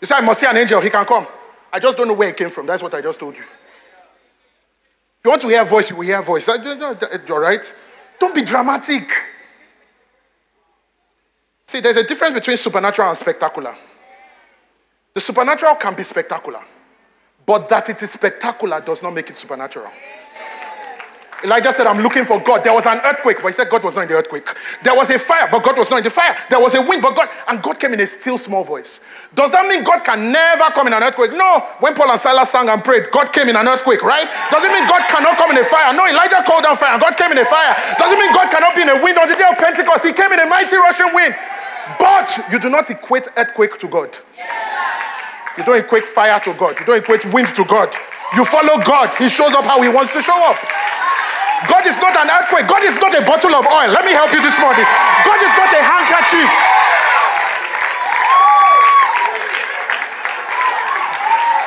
[0.00, 0.80] You say, I must see an angel.
[0.80, 1.24] He can come.
[1.72, 2.66] I just don't know where he came from.
[2.66, 3.42] That's what I just told you.
[3.42, 6.48] If you want to hear a voice, you will hear a voice.
[6.48, 7.74] All right?
[8.18, 9.08] Don't be dramatic.
[11.66, 13.72] See, there's a difference between supernatural and spectacular.
[15.14, 16.60] The supernatural can be spectacular.
[17.46, 19.90] But that it is spectacular does not make it supernatural.
[21.42, 22.60] Elijah said, I'm looking for God.
[22.64, 24.44] There was an earthquake, but he said God was not in the earthquake.
[24.84, 26.36] There was a fire, but God was not in the fire.
[26.52, 29.00] There was a wind, but God, and God came in a still small voice.
[29.32, 31.32] Does that mean God can never come in an earthquake?
[31.32, 31.64] No.
[31.80, 34.28] When Paul and Silas sang and prayed, God came in an earthquake, right?
[34.52, 35.96] Does it mean God cannot come in a fire?
[35.96, 37.72] No, Elijah called down fire and God came in a fire.
[37.96, 40.04] Does it mean God cannot be in a wind on the day of Pentecost?
[40.04, 41.32] He came in a mighty rushing wind.
[41.96, 44.12] But you do not equate earthquake to God.
[45.58, 46.78] You don't equate fire to God.
[46.78, 47.92] You don't equate wind to God.
[48.34, 49.12] You follow God.
[49.18, 50.56] He shows up how He wants to show up.
[51.68, 52.66] God is not an earthquake.
[52.66, 53.90] God is not a bottle of oil.
[53.92, 54.86] Let me help you this morning.
[55.24, 56.50] God is not a handkerchief.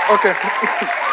[0.09, 0.33] Okay.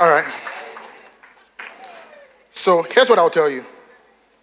[0.00, 0.26] All right.
[2.52, 3.64] So here's what I'll tell you.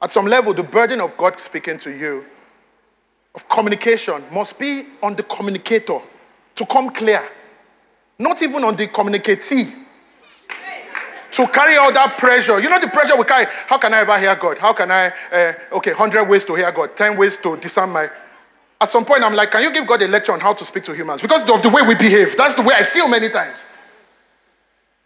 [0.02, 2.26] At some level, the burden of God speaking to you
[3.36, 6.00] of communication must be on the communicator
[6.56, 7.22] to come clear,
[8.20, 9.84] not even on the communicatee
[11.34, 12.60] to carry all that pressure.
[12.60, 13.46] You know the pressure we carry.
[13.68, 14.60] How can I ever hear God?
[14.60, 18.08] How can I, uh, okay, 100 ways to hear God, 10 ways to discern my.
[18.80, 20.84] At some point, I'm like, can you give God a lecture on how to speak
[20.84, 21.22] to humans?
[21.22, 22.38] Because of the way we behave.
[22.38, 23.66] That's the way I feel many times.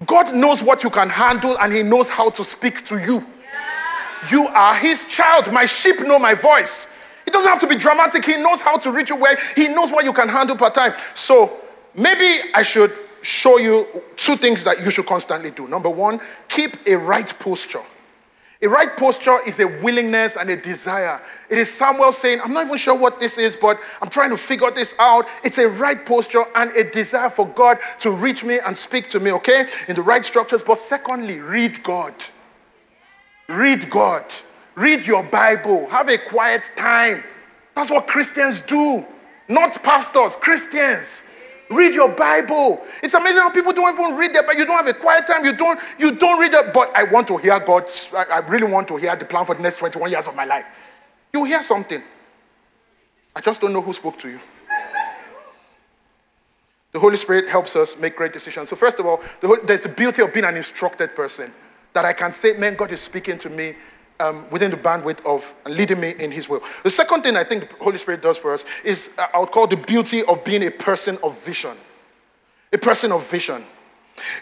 [0.05, 3.23] God knows what you can handle and He knows how to speak to you.
[4.29, 5.53] You are His child.
[5.53, 6.93] My sheep know my voice.
[7.27, 8.23] It doesn't have to be dramatic.
[8.25, 10.93] He knows how to reach you where He knows what you can handle per time.
[11.13, 11.51] So
[11.93, 13.85] maybe I should show you
[14.15, 15.67] two things that you should constantly do.
[15.67, 17.81] Number one, keep a right posture.
[18.61, 21.21] A right posture is a willingness and a desire.
[21.49, 24.37] It is Samuel saying, I'm not even sure what this is, but I'm trying to
[24.37, 25.25] figure this out.
[25.43, 29.19] It's a right posture and a desire for God to reach me and speak to
[29.19, 29.67] me, okay?
[29.87, 30.63] In the right structures.
[30.63, 32.15] But secondly, read God.
[33.47, 34.23] Read God.
[34.77, 35.89] Read your Bible.
[35.89, 37.23] Have a quiet time.
[37.75, 39.03] That's what Christians do,
[39.49, 41.23] not pastors, Christians.
[41.69, 42.81] Read your Bible.
[43.03, 45.43] It's amazing how people don't even read it, but you don't have a quiet time.
[45.43, 46.73] You don't, you don't read it.
[46.73, 47.83] But I want to hear God.
[48.15, 50.65] I really want to hear the plan for the next 21 years of my life.
[51.33, 52.01] You hear something.
[53.35, 54.39] I just don't know who spoke to you.
[56.93, 58.69] The Holy Spirit helps us make great decisions.
[58.69, 61.51] So, first of all, the there's the beauty of being an instructed person
[61.93, 63.75] that I can say, man, God is speaking to me
[64.19, 66.61] um, within the bandwidth of leading me in His will.
[66.83, 69.51] The second thing I think the Holy Spirit does for us is uh, I would
[69.51, 71.75] call the beauty of being a person of vision.
[72.73, 73.63] A person of vision.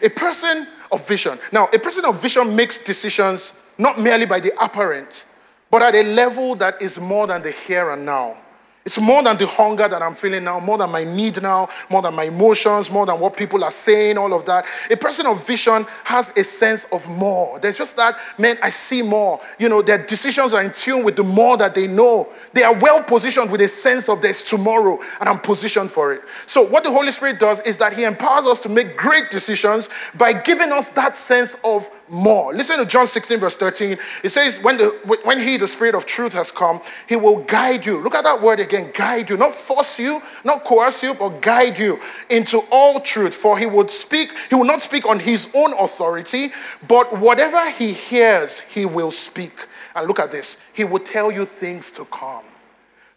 [0.04, 1.38] A person of vision.
[1.52, 5.26] Now, a person of vision makes decisions not merely by the apparent,
[5.70, 8.38] but at a level that is more than the here and now.
[8.86, 12.04] It's more than the hunger that I'm feeling now, more than my need now, more
[12.04, 14.63] than my emotions, more than what people are saying, all of that.
[14.91, 17.58] A person of vision has a sense of more.
[17.58, 19.39] There's just that, man, I see more.
[19.58, 22.30] You know, their decisions are in tune with the more that they know.
[22.54, 26.21] They are well positioned with a sense of there's tomorrow, and I'm positioned for it.
[26.45, 29.89] So, what the Holy Spirit does is that He empowers us to make great decisions
[30.15, 32.54] by giving us that sense of more.
[32.54, 33.94] Listen to John 16, verse 13.
[34.24, 37.86] It says, when, the, when He, the Spirit of truth, has come, He will guide
[37.86, 38.02] you.
[38.02, 41.78] Look at that word again guide you, not force you, not coerce you, but guide
[41.78, 43.34] you into all truth.
[43.34, 46.50] For he would speak, he will not speak on his own authority,
[46.88, 49.68] but whatever he hears, he will speak.
[49.96, 52.44] And look at this, he will tell you things to come.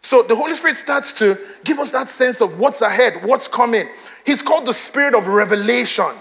[0.01, 3.85] So the Holy Spirit starts to give us that sense of what's ahead, what's coming.
[4.25, 6.11] He's called the spirit of revelation.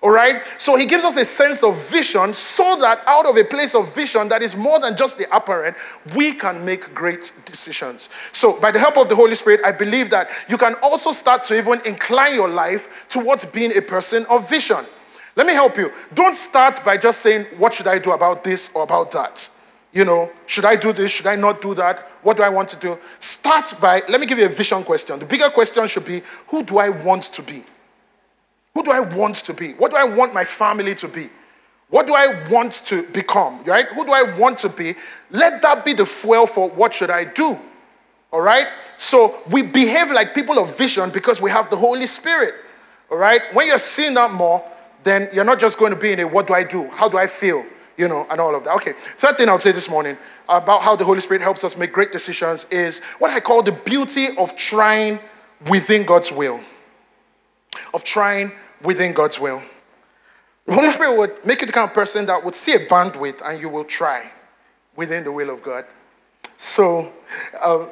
[0.00, 0.46] All right?
[0.58, 3.92] So he gives us a sense of vision so that out of a place of
[3.94, 5.76] vision that is more than just the apparent,
[6.14, 8.08] we can make great decisions.
[8.32, 11.42] So, by the help of the Holy Spirit, I believe that you can also start
[11.44, 14.84] to even incline your life towards being a person of vision.
[15.34, 15.90] Let me help you.
[16.14, 19.48] Don't start by just saying, What should I do about this or about that?
[19.92, 21.10] You know, should I do this?
[21.10, 22.00] Should I not do that?
[22.22, 22.98] What do I want to do?
[23.20, 25.18] Start by, let me give you a vision question.
[25.18, 27.64] The bigger question should be, Who do I want to be?
[28.78, 29.72] Who do I want to be?
[29.72, 31.28] What do I want my family to be?
[31.90, 33.64] What do I want to become?
[33.64, 33.86] Right?
[33.86, 34.94] Who do I want to be?
[35.32, 37.58] Let that be the fuel for what should I do?
[38.30, 38.68] All right?
[38.96, 42.54] So we behave like people of vision because we have the Holy Spirit.
[43.10, 43.40] All right?
[43.52, 44.64] When you're seeing that more,
[45.02, 46.88] then you're not just going to be in a what do I do?
[46.90, 47.66] How do I feel?
[47.96, 48.76] You know, and all of that.
[48.76, 48.92] Okay.
[48.92, 50.16] Third thing I would say this morning
[50.48, 53.72] about how the Holy Spirit helps us make great decisions is what I call the
[53.72, 55.18] beauty of trying
[55.68, 56.60] within God's will.
[57.92, 59.62] Of trying within God's will.
[60.66, 63.40] The Holy Spirit would make you the kind of person that would see a bandwidth
[63.44, 64.30] and you will try
[64.96, 65.86] within the will of God.
[66.58, 67.12] So,
[67.62, 67.86] uh,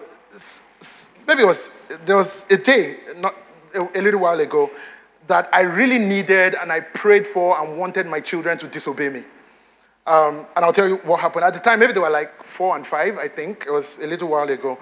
[1.27, 1.71] maybe it was
[2.05, 3.35] there was a day, not
[3.75, 4.71] a, a little while ago,
[5.27, 9.25] that I really needed and I prayed for and wanted my children to disobey me.
[10.07, 11.45] Um, and I'll tell you what happened.
[11.45, 13.65] At the time, maybe they were like four and five, I think.
[13.67, 14.79] It was a little while ago.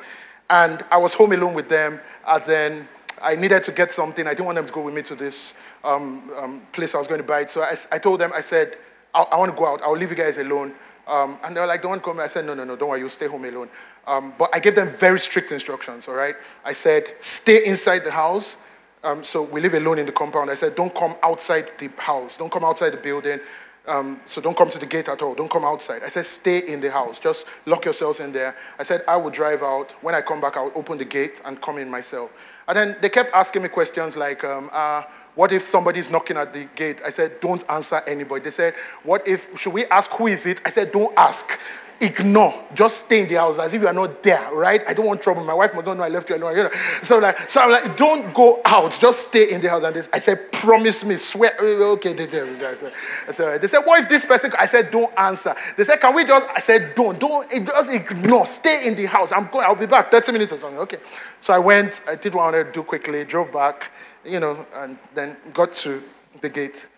[0.50, 1.98] And I was home alone with them.
[2.26, 2.88] And then
[3.22, 4.26] I needed to get something.
[4.26, 7.06] I didn't want them to go with me to this um, um, place I was
[7.06, 7.50] going to buy it.
[7.50, 8.76] So I, I told them, I said,
[9.14, 9.82] I, I want to go out.
[9.82, 10.74] I'll leave you guys alone.
[11.06, 12.20] Um, and they were like, don't come.
[12.20, 13.68] I said, no, no, no, don't worry, you'll stay home alone.
[14.06, 16.34] Um, but I gave them very strict instructions, all right?
[16.64, 18.56] I said, stay inside the house.
[19.02, 20.50] Um, so we live alone in the compound.
[20.50, 22.38] I said, don't come outside the house.
[22.38, 23.38] Don't come outside the building.
[23.86, 25.34] Um, so don't come to the gate at all.
[25.34, 26.02] Don't come outside.
[26.02, 27.18] I said, stay in the house.
[27.18, 28.56] Just lock yourselves in there.
[28.78, 29.92] I said, I will drive out.
[30.02, 32.32] When I come back, I'll open the gate and come in myself.
[32.66, 35.02] And then they kept asking me questions like, um, uh,
[35.34, 37.00] what if somebody's knocking at the gate?
[37.04, 38.44] I said, don't answer anybody.
[38.44, 40.60] They said, what if, should we ask who is it?
[40.64, 41.58] I said, don't ask.
[42.00, 42.52] Ignore.
[42.74, 44.80] Just stay in the house as if you are not there, right?
[44.88, 45.44] I don't want trouble.
[45.44, 46.56] My wife don't know I left you alone.
[46.56, 46.70] You know?
[46.70, 48.96] So like, so I'm like, don't go out.
[49.00, 49.84] Just stay in the house.
[49.84, 51.52] And this, I said, promise me, swear.
[51.60, 54.52] Okay, they, they, they, they said, what if this person?
[54.58, 55.54] I said, don't answer.
[55.76, 56.46] They said, can we just?
[56.48, 58.46] I said, don't, don't, just ignore.
[58.46, 59.32] Stay in the house.
[59.32, 59.64] I'm going.
[59.64, 60.80] I'll be back 30 minutes or something.
[60.80, 60.98] Okay.
[61.40, 62.02] So I went.
[62.08, 63.24] I did what I wanted to do quickly.
[63.24, 63.90] Drove back
[64.24, 66.02] you know, and then got to
[66.40, 66.88] the gate.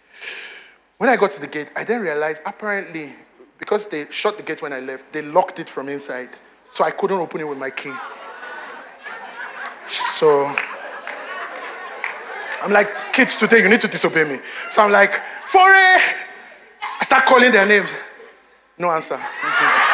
[0.99, 3.13] When I got to the gate, I then realized apparently,
[3.59, 6.31] because they shut the gate when I left, they locked it from inside.
[6.73, 7.93] So I couldn't open it with my key.
[9.89, 10.51] So
[12.63, 14.41] I'm like, kids, today you need to disobey me.
[14.71, 15.15] So I'm like,
[15.47, 17.95] for I start calling their names.
[18.79, 19.19] No answer.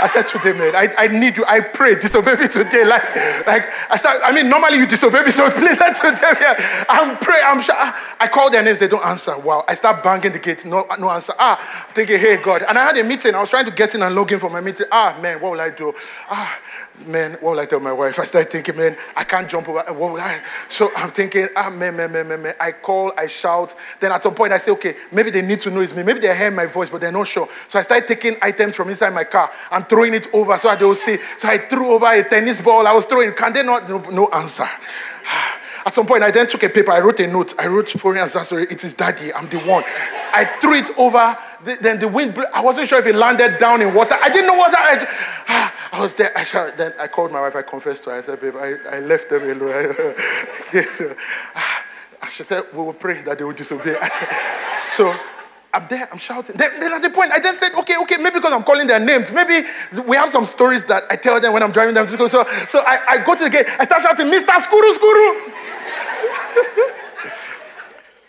[0.00, 1.44] I said today, man, I, I need you.
[1.48, 2.84] I pray, disobey me today.
[2.84, 3.02] Like,
[3.46, 6.32] like I I mean, normally you disobey me, so please let today.
[6.40, 6.54] Yeah,
[6.88, 7.44] I'm praying.
[7.46, 7.74] I'm sure.
[7.76, 9.38] I call their names, they don't answer.
[9.38, 9.64] Wow.
[9.68, 11.32] I start banging the gate, no, no answer.
[11.38, 11.56] Ah,
[11.94, 12.62] thinking, hey God.
[12.68, 13.34] And I had a meeting.
[13.34, 14.86] I was trying to get in and log in for my meeting.
[14.92, 15.92] Ah, man, what will I do?
[16.30, 16.60] Ah,
[17.06, 18.18] man, what will I tell my wife?
[18.18, 19.82] I started thinking, man, I can't jump over.
[19.94, 20.38] What will I?
[20.68, 22.54] So I'm thinking, ah, man, man, man, man, man.
[22.60, 23.74] I call, I shout.
[24.00, 26.02] Then at some point I say, okay, maybe they need to know it's me.
[26.02, 27.48] Maybe they hear my voice, but they're not sure.
[27.68, 30.84] So I started taking items from inside my car and throwing it over so they
[30.84, 31.16] will see.
[31.16, 32.86] So I threw over a tennis ball.
[32.86, 33.32] I was throwing.
[33.32, 33.88] Can they not?
[33.88, 34.64] No, no answer.
[35.86, 36.90] At some point, I then took a paper.
[36.90, 37.54] I wrote a note.
[37.58, 38.64] I wrote for foreign ancestry.
[38.64, 39.32] It is daddy.
[39.32, 39.84] I'm the one.
[40.34, 41.36] I threw it over.
[41.64, 42.44] The, then the wind blew.
[42.54, 44.16] I wasn't sure if it landed down in water.
[44.20, 45.06] I didn't know what I.
[45.92, 46.30] I was there.
[46.36, 47.56] I, then I called my wife.
[47.56, 48.18] I confessed to her.
[48.18, 49.94] I said, babe, I, I left them alone.
[52.30, 53.94] she said, we will pray that they will disobey.
[53.94, 54.28] Said,
[54.78, 55.14] so
[55.72, 56.56] I'm there, I'm shouting.
[56.56, 59.00] Then, then, at the point, I then said, okay, okay, maybe because I'm calling their
[59.00, 59.30] names.
[59.32, 59.66] Maybe
[60.06, 62.28] we have some stories that I tell them when I'm driving them to school.
[62.28, 64.56] So, so I, I go to the gate, I start shouting, Mr.
[64.56, 65.34] Skuru Skuru.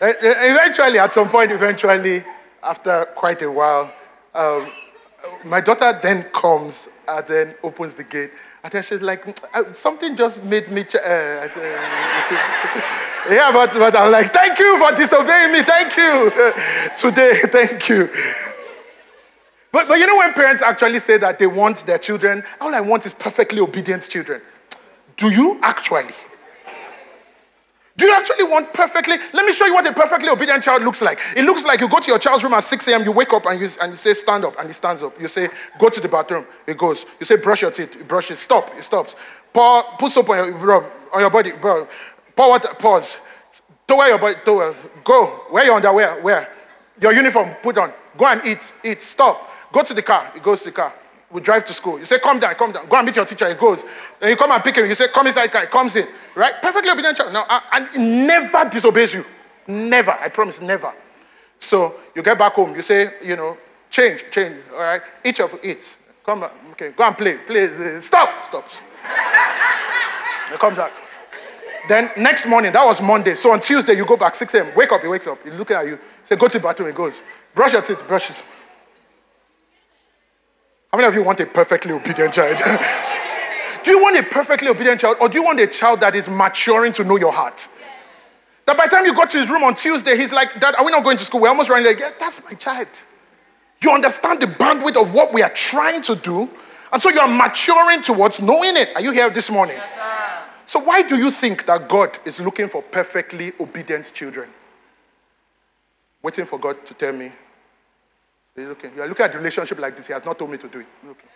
[0.00, 2.22] eventually, at some point, eventually,
[2.62, 3.90] after quite a while,
[4.34, 4.66] um,
[5.44, 8.30] my daughter then comes and then opens the gate.
[8.62, 10.84] And then she's like, uh, something just made me.
[10.84, 10.98] Ch- uh,
[13.30, 15.62] yeah, but, but I'm like, thank you for disobeying me.
[15.62, 16.30] Thank you.
[16.96, 18.08] Today, thank you.
[19.72, 22.80] But, but you know when parents actually say that they want their children, all I
[22.80, 24.42] want is perfectly obedient children.
[25.16, 26.12] Do you actually?
[28.00, 29.16] Do you actually want perfectly?
[29.34, 31.18] Let me show you what a perfectly obedient child looks like.
[31.36, 33.44] It looks like you go to your child's room at 6 a.m., you wake up
[33.44, 35.20] and you, and you say, stand up, and he stands up.
[35.20, 37.04] You say, go to the bathroom, he goes.
[37.18, 39.16] You say, brush your teeth, he brushes, stop, he stops.
[39.52, 40.82] Put soap on your,
[41.12, 41.86] on your body, bro.
[42.34, 43.20] Pour pause.
[43.86, 44.74] Towel your body, towel.
[45.04, 45.42] Go.
[45.52, 46.48] Wear your underwear, wear.
[47.02, 47.92] Your uniform, put on.
[48.16, 49.46] Go and eat, eat, stop.
[49.72, 50.94] Go to the car, he goes to the car.
[51.30, 51.98] We drive to school.
[51.98, 52.88] You say, come down, come down.
[52.88, 53.48] Go and meet your teacher.
[53.48, 53.84] He goes.
[54.18, 54.86] Then you come and pick him.
[54.86, 55.50] You say, come inside.
[55.50, 56.06] He comes in.
[56.34, 56.52] Right?
[56.60, 57.32] Perfectly obedient child.
[57.32, 59.24] Now, and never disobeys you.
[59.68, 60.10] Never.
[60.10, 60.92] I promise, never.
[61.60, 62.74] So you get back home.
[62.74, 63.56] You say, you know,
[63.90, 64.56] change, change.
[64.72, 65.02] All right?
[65.24, 65.96] Each of eat.
[66.24, 66.50] Come on.
[66.72, 67.36] Okay, go and play.
[67.36, 67.64] Play.
[67.64, 68.42] Uh, stop.
[68.42, 68.64] Stop.
[70.50, 70.92] he comes back.
[71.88, 73.34] Then next morning, that was Monday.
[73.34, 74.72] So on Tuesday, you go back 6 a.m.
[74.76, 75.38] Wake up, he wakes up.
[75.44, 75.98] He's looking at you.
[76.24, 76.88] Say, go to the bathroom.
[76.88, 77.22] He goes.
[77.54, 78.06] Brush your teeth.
[78.06, 78.42] Brushes.
[80.92, 82.56] How many of you want a perfectly obedient child?
[83.84, 86.28] do you want a perfectly obedient child or do you want a child that is
[86.28, 87.68] maturing to know your heart?
[88.66, 90.84] That by the time you got to his room on Tuesday, he's like, Dad, are
[90.84, 91.40] we not going to school?
[91.40, 92.88] We're almost running like, yeah, that's my child.
[93.82, 96.48] You understand the bandwidth of what we are trying to do,
[96.92, 98.90] and so you are maturing towards knowing it.
[98.94, 99.76] Are you here this morning?
[99.76, 99.96] Yes,
[100.70, 104.48] so, why do you think that God is looking for perfectly obedient children?
[106.22, 107.32] Waiting for God to tell me
[108.60, 108.92] He's looking.
[108.94, 110.06] You're looking at the relationship like this.
[110.06, 110.86] He has not told me to do it.
[111.06, 111.28] Okay.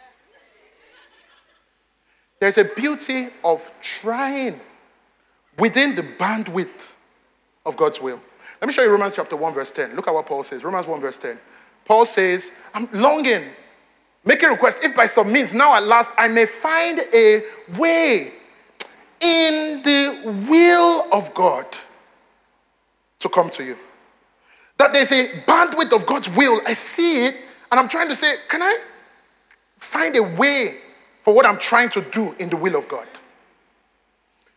[2.38, 4.60] There's a beauty of trying
[5.58, 6.92] within the bandwidth
[7.64, 8.20] of God's will.
[8.60, 9.96] Let me show you Romans chapter 1, verse 10.
[9.96, 10.62] Look at what Paul says.
[10.62, 11.38] Romans 1, verse 10.
[11.87, 13.44] Paul says, I'm longing,
[14.24, 17.42] making request, if by some means now at last I may find a
[17.78, 18.32] way
[19.20, 21.66] in the will of God
[23.20, 23.78] to come to you.
[24.78, 26.60] That there's a bandwidth of God's will.
[26.66, 27.37] I see it,
[27.70, 28.78] and I'm trying to say, can I
[29.78, 30.76] find a way
[31.22, 33.06] for what I'm trying to do in the will of God?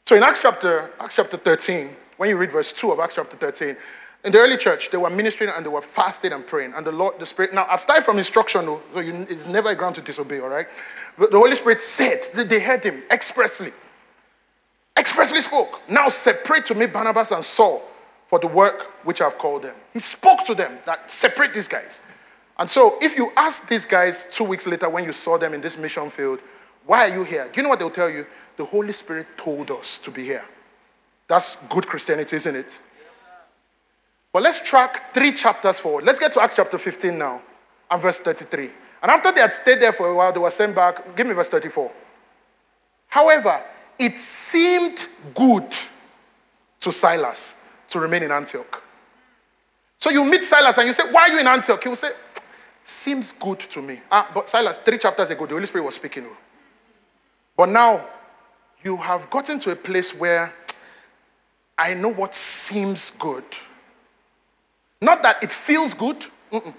[0.06, 3.36] So in Acts chapter, Acts chapter 13, when you read verse 2 of Acts chapter
[3.38, 3.76] 13,
[4.24, 6.74] in the early church, they were ministering and they were fasting and praying.
[6.76, 9.96] And the Lord, the Spirit, now aside from instruction, so you, it's never a ground
[9.96, 10.68] to disobey, all right?
[11.18, 13.72] But the Holy Spirit said, they heard him expressly.
[14.98, 15.82] Expressly spoke.
[15.90, 17.84] Now separate to me Barnabas and Saul
[18.28, 19.76] for the work which I've called them.
[19.98, 22.02] He spoke to them that separate these guys.
[22.60, 25.62] And so, if you ask these guys two weeks later when you saw them in
[25.62, 26.40] this mission field,
[26.86, 27.50] why are you here?
[27.52, 28.28] Do you know what they'll tell you?
[28.58, 30.46] The Holy Spirit told us to be here.
[31.28, 32.78] That's good Christianity, isn't it?
[34.32, 36.04] But let's track three chapters forward.
[36.06, 37.42] Let's get to Acts chapter 15 now
[37.90, 38.70] and verse 33.
[39.02, 41.16] And after they had stayed there for a while, they were sent back.
[41.16, 41.92] Give me verse 34.
[43.08, 43.60] However,
[43.98, 45.74] it seemed good
[46.82, 48.84] to Silas to remain in Antioch.
[50.00, 51.82] So you meet Silas and you say, Why are you in Antioch?
[51.82, 52.10] He will say,
[52.84, 54.00] Seems good to me.
[54.12, 56.26] Ah, but Silas, three chapters ago, the Holy Spirit was speaking.
[57.56, 58.06] But now,
[58.84, 60.54] you have gotten to a place where
[61.78, 63.44] I know what seems good.
[65.02, 66.18] Not that it feels good,
[66.52, 66.74] Mm-mm.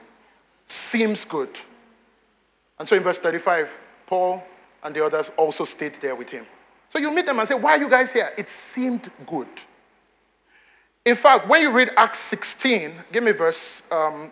[0.66, 1.50] seems good.
[2.78, 4.42] And so in verse 35, Paul
[4.82, 6.46] and the others also stayed there with him.
[6.88, 8.28] So you meet them and say, Why are you guys here?
[8.38, 9.48] It seemed good.
[11.08, 14.30] In fact, when you read Acts 16, give me verse, um,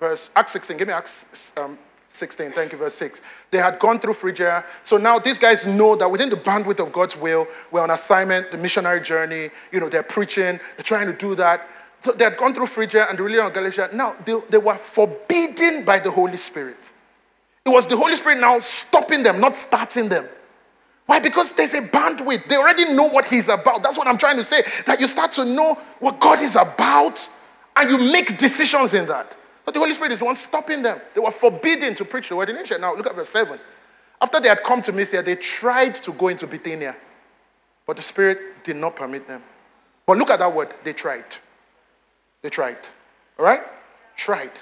[0.00, 3.22] verse Acts 16, give me Acts um, 16, thank you, verse 6.
[3.52, 4.64] They had gone through Phrygia.
[4.82, 8.50] So now these guys know that within the bandwidth of God's will, we're on assignment,
[8.50, 11.60] the missionary journey, you know, they're preaching, they're trying to do that.
[12.00, 13.90] So they had gone through Phrygia and the religion of Galatia.
[13.92, 16.90] Now they, they were forbidden by the Holy Spirit.
[17.64, 20.26] It was the Holy Spirit now stopping them, not starting them.
[21.10, 21.18] Why?
[21.18, 22.44] Because there's a bandwidth.
[22.44, 23.82] They already know what He's about.
[23.82, 24.62] That's what I'm trying to say.
[24.86, 27.28] That you start to know what God is about
[27.74, 29.26] and you make decisions in that.
[29.64, 31.00] But the Holy Spirit is the one stopping them.
[31.12, 32.78] They were forbidden to preach the word in Asia.
[32.78, 33.58] Now, look at verse 7.
[34.22, 36.94] After they had come to Mysia, they tried to go into Bithynia,
[37.88, 39.42] but the Spirit did not permit them.
[40.06, 40.68] But look at that word.
[40.84, 41.24] They tried.
[42.42, 42.78] They tried.
[43.36, 43.62] All right?
[44.14, 44.52] Tried.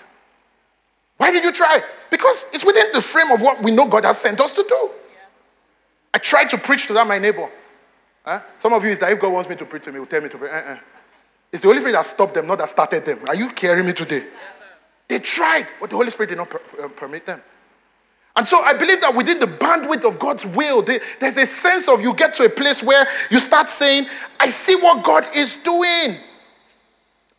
[1.18, 1.80] Why did you try?
[2.10, 4.90] Because it's within the frame of what we know God has sent us to do.
[6.12, 7.48] I tried to preach to that, my neighbor.
[8.24, 8.40] Huh?
[8.58, 10.06] Some of you is that if God wants me to preach to me, he will
[10.06, 10.50] tell me to preach.
[10.50, 10.76] Uh-uh.
[11.52, 13.20] It's the Holy Spirit that stopped them, not that started them.
[13.26, 14.18] Are you carrying me today?
[14.18, 14.62] Yes,
[15.08, 17.40] they tried, but the Holy Spirit did not per- uh, permit them.
[18.36, 22.02] And so I believe that within the bandwidth of God's will, there's a sense of
[22.02, 24.06] you get to a place where you start saying,
[24.38, 26.16] I see what God is doing.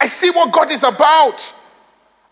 [0.02, 1.54] I see what God is about.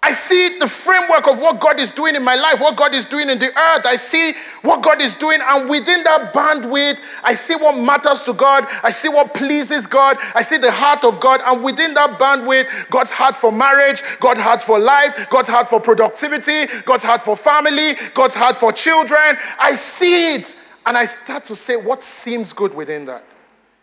[0.08, 3.06] I see the framework of what God is doing in my life, what God is
[3.06, 3.86] doing in the earth.
[3.86, 4.32] I see
[4.62, 8.64] what God is doing, and within that bandwidth, I see what matters to God.
[8.84, 10.16] I see what pleases God.
[10.34, 14.40] I see the heart of God, and within that bandwidth, God's heart for marriage, God's
[14.40, 19.36] heart for life, God's heart for productivity, God's heart for family, God's heart for children.
[19.60, 20.56] I see it,
[20.86, 23.26] and I start to say what seems good within that.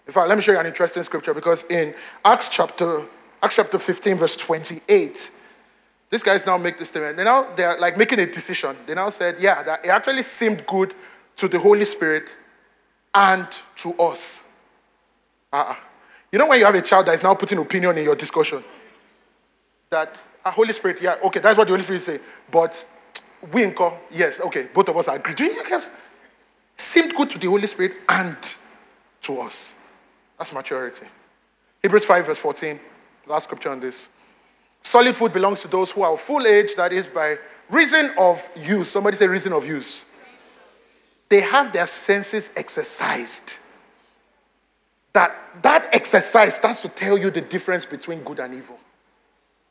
[0.07, 1.95] In fact, let me show you an interesting scripture because in
[2.25, 3.03] Acts chapter
[3.43, 5.33] Acts chapter 15, verse 28.
[6.11, 7.17] These guys now make this statement.
[7.17, 8.77] They now they're like making a decision.
[8.87, 10.95] They now said, yeah, that it actually seemed good
[11.37, 12.37] to the Holy Spirit
[13.15, 13.47] and
[13.77, 14.45] to us.
[15.53, 15.75] Uh-uh.
[16.31, 18.63] You know when you have a child that is now putting opinion in your discussion?
[19.91, 22.19] That uh, Holy Spirit, yeah, okay, that's what the Holy Spirit say.
[22.51, 22.85] But
[23.53, 23.75] we in
[24.11, 25.35] yes, okay, both of us agree.
[25.35, 25.87] Do you get
[26.77, 28.37] Seemed good to the Holy Spirit and
[29.23, 29.81] to us.
[30.39, 31.07] That's maturity.
[31.83, 32.79] Hebrews 5, verse 14.
[33.27, 34.09] Last scripture on this.
[34.85, 37.39] Solid food belongs to those who are full age, that is by
[37.71, 38.91] reason of use.
[38.91, 40.05] Somebody say reason of use.
[41.31, 43.59] They have their senses exercised.
[45.15, 48.79] That that exercise starts to tell you the difference between good and evil.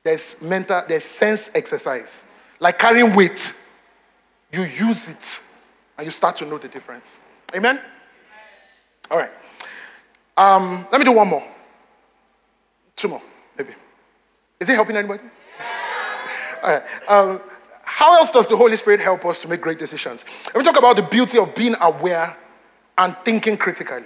[0.03, 2.25] There's mental, there's sense exercise.
[2.59, 3.55] Like carrying weight.
[4.51, 5.41] You use it
[5.97, 7.19] and you start to know the difference.
[7.55, 7.79] Amen?
[9.11, 9.31] All right.
[10.35, 11.43] Um, let me do one more.
[12.95, 13.21] Two more.
[14.63, 15.21] Is it helping anybody?
[16.63, 16.83] All right.
[17.09, 17.41] Um,
[17.83, 20.23] how else does the Holy Spirit help us to make great decisions?
[20.47, 22.33] Let me talk about the beauty of being aware
[22.97, 24.05] and thinking critically.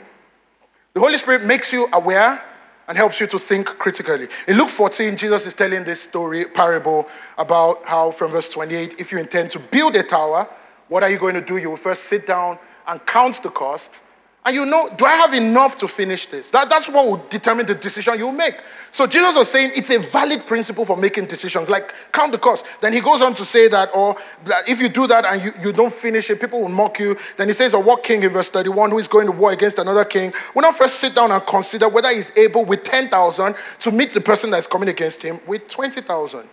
[0.96, 2.42] The Holy Spirit makes you aware
[2.88, 4.26] and helps you to think critically.
[4.48, 9.12] In Luke 14, Jesus is telling this story, parable, about how, from verse 28, if
[9.12, 10.48] you intend to build a tower,
[10.88, 11.58] what are you going to do?
[11.58, 14.02] You will first sit down and count the cost
[14.48, 16.52] and you know, do I have enough to finish this?
[16.52, 18.62] That, that's what will determine the decision you make.
[18.92, 22.80] So Jesus was saying it's a valid principle for making decisions, like count the cost.
[22.80, 25.52] Then he goes on to say that, or that if you do that and you,
[25.62, 27.18] you don't finish it, people will mock you.
[27.36, 29.80] Then he says, or what king in verse 31 who is going to war against
[29.80, 33.92] another king will not first sit down and consider whether he's able with 10,000 to
[33.92, 36.48] meet the person that's coming against him with 20,000.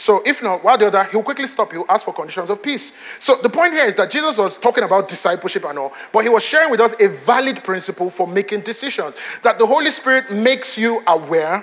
[0.00, 1.70] So if not, while the other, he'll quickly stop.
[1.72, 2.90] He'll ask for conditions of peace.
[3.20, 6.30] So the point here is that Jesus was talking about discipleship and all, but he
[6.30, 9.40] was sharing with us a valid principle for making decisions.
[9.40, 11.62] That the Holy Spirit makes you aware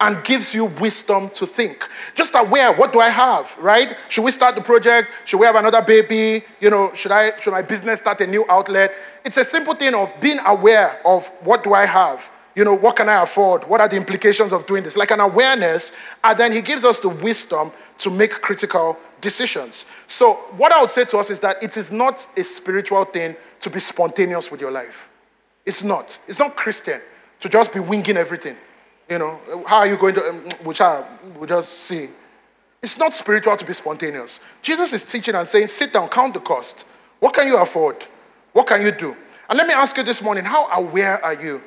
[0.00, 1.88] and gives you wisdom to think.
[2.14, 3.96] Just aware, what do I have, right?
[4.10, 5.08] Should we start the project?
[5.24, 6.44] Should we have another baby?
[6.60, 8.92] You know, should I should my business start a new outlet?
[9.24, 12.96] It's a simple thing of being aware of what do I have you know, what
[12.96, 13.62] can I afford?
[13.68, 14.96] What are the implications of doing this?
[14.96, 15.92] Like an awareness,
[16.24, 19.84] and then he gives us the wisdom to make critical decisions.
[20.08, 23.36] So, what I would say to us is that it is not a spiritual thing
[23.60, 25.08] to be spontaneous with your life.
[25.64, 26.18] It's not.
[26.26, 27.00] It's not Christian
[27.38, 28.56] to just be winging everything.
[29.08, 31.04] You know, how are you going to, um, which I
[31.38, 32.08] will just see.
[32.82, 34.40] It's not spiritual to be spontaneous.
[34.62, 36.84] Jesus is teaching and saying, sit down, count the cost.
[37.20, 38.02] What can you afford?
[38.52, 39.16] What can you do?
[39.48, 41.62] And let me ask you this morning, how aware are you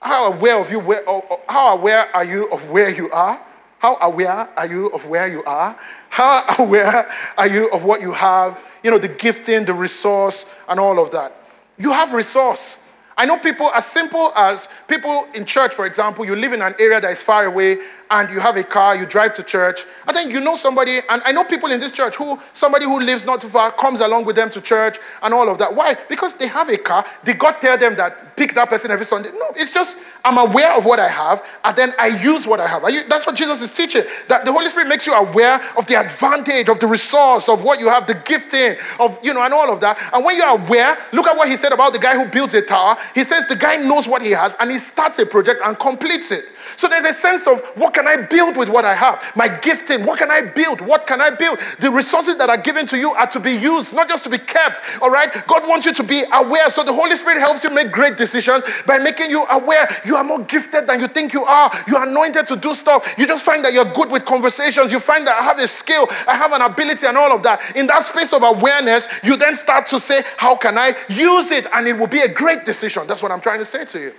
[0.00, 3.40] how aware of you where, oh, oh, how aware are you of where you are?
[3.78, 5.76] How aware are you of where you are?
[6.10, 8.62] How aware are you of what you have?
[8.82, 11.32] You know, the gifting, the resource, and all of that.
[11.78, 12.82] You have resource.
[13.18, 16.74] I know people as simple as people in church, for example, you live in an
[16.78, 17.78] area that is far away
[18.10, 21.22] and you have a car, you drive to church, and then you know somebody, and
[21.24, 24.24] I know people in this church who, somebody who lives not too far comes along
[24.24, 25.74] with them to church and all of that.
[25.74, 25.94] Why?
[26.08, 27.04] Because they have a car.
[27.24, 29.30] Did God tell them that pick that person every Sunday?
[29.30, 32.66] No, it's just I'm aware of what I have, and then I use what I
[32.66, 32.82] have.
[33.08, 34.02] That's what Jesus is teaching.
[34.28, 37.80] That the Holy Spirit makes you aware of the advantage, of the resource, of what
[37.80, 39.98] you have, the gifting, of, you know, and all of that.
[40.12, 42.62] And when you're aware, look at what he said about the guy who builds a
[42.62, 42.96] tower.
[43.14, 46.30] He says the guy knows what he has and he starts a project and completes
[46.30, 46.44] it.
[46.76, 49.32] So there's a sense of what can I build with what I have?
[49.34, 50.82] My gifting, what can I build?
[50.82, 51.58] What can I build?
[51.80, 54.36] The resources that are given to you are to be used, not just to be
[54.36, 54.98] kept.
[55.00, 55.32] All right?
[55.48, 56.68] God wants you to be aware.
[56.68, 59.88] So the Holy Spirit helps you make great decisions by making you aware.
[60.04, 61.70] You are more gifted than you think you are.
[61.88, 63.14] You are anointed to do stuff.
[63.16, 64.92] You just find that you're good with conversations.
[64.92, 67.76] You find that I have a skill, I have an ability, and all of that.
[67.76, 71.66] In that space of awareness, you then start to say, How can I use it?
[71.72, 73.06] And it will be a great decision.
[73.06, 74.12] That's what I'm trying to say to you.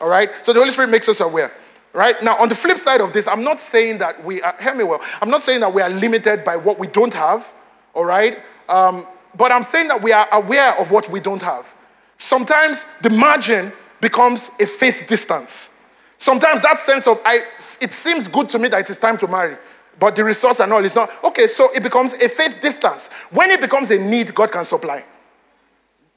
[0.00, 0.30] All right?
[0.44, 1.50] So the Holy Spirit makes us aware.
[1.98, 2.14] Right?
[2.22, 4.84] Now, on the flip side of this, I'm not saying that we are, hear me
[4.84, 7.52] well, I'm not saying that we are limited by what we don't have,
[7.92, 8.38] all right?
[8.68, 9.04] Um,
[9.36, 11.74] but I'm saying that we are aware of what we don't have.
[12.16, 15.90] Sometimes the margin becomes a faith distance.
[16.18, 19.26] Sometimes that sense of, I, it seems good to me that it is time to
[19.26, 19.56] marry,
[19.98, 21.10] but the resource and all is not.
[21.24, 23.08] Okay, so it becomes a faith distance.
[23.32, 25.02] When it becomes a need, God can supply.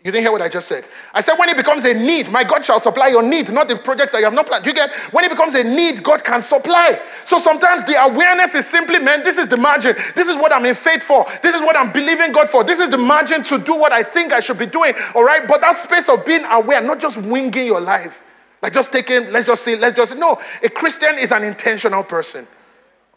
[0.03, 0.83] You didn't hear what I just said.
[1.13, 3.75] I said, when it becomes a need, my God shall supply your need, not the
[3.75, 4.65] projects that you have not planned.
[4.65, 4.91] You get?
[5.11, 6.99] When it becomes a need, God can supply.
[7.23, 9.93] So sometimes the awareness is simply meant this is the margin.
[10.15, 11.23] This is what I'm in faith for.
[11.43, 12.63] This is what I'm believing God for.
[12.63, 14.93] This is the margin to do what I think I should be doing.
[15.13, 15.47] All right?
[15.47, 18.23] But that space of being aware, not just winging your life.
[18.63, 20.35] Like just taking, let's just say, let's just no.
[20.63, 22.47] A Christian is an intentional person.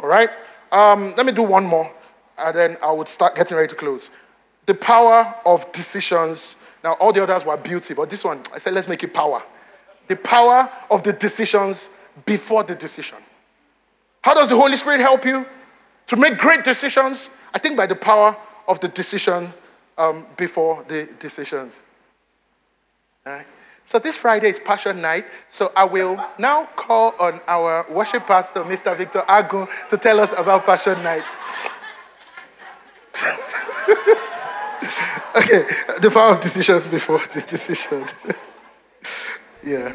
[0.00, 0.28] All right?
[0.70, 1.90] Um, let me do one more,
[2.38, 4.10] and then I would start getting ready to close.
[4.66, 8.74] The power of decisions now, all the others were beauty, but this one, I said,
[8.74, 9.42] let's make it power.
[10.06, 11.88] The power of the decisions
[12.26, 13.16] before the decision.
[14.22, 15.46] How does the Holy Spirit help you
[16.08, 17.30] to make great decisions?
[17.54, 18.36] I think by the power
[18.68, 19.48] of the decision
[19.96, 21.70] um, before the decision.
[23.26, 23.46] All right.
[23.86, 25.24] So this Friday is Passion Night.
[25.48, 28.94] So I will now call on our worship pastor, Mr.
[28.94, 31.24] Victor Agun, to tell us about Passion Night.
[35.36, 35.64] okay,
[36.00, 38.04] the power of decisions before the decision.
[39.64, 39.92] yeah.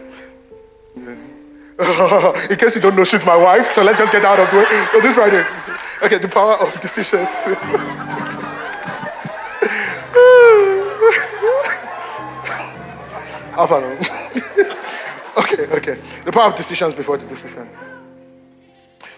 [2.49, 4.57] In case you don't know, she's my wife, so let's just get out of the
[4.57, 4.65] way.
[4.91, 5.45] So this Friday.
[6.03, 7.35] Okay, the power of decisions.
[13.55, 13.75] Alpha.
[15.37, 15.97] okay, okay.
[16.25, 17.69] The power of decisions before the decision.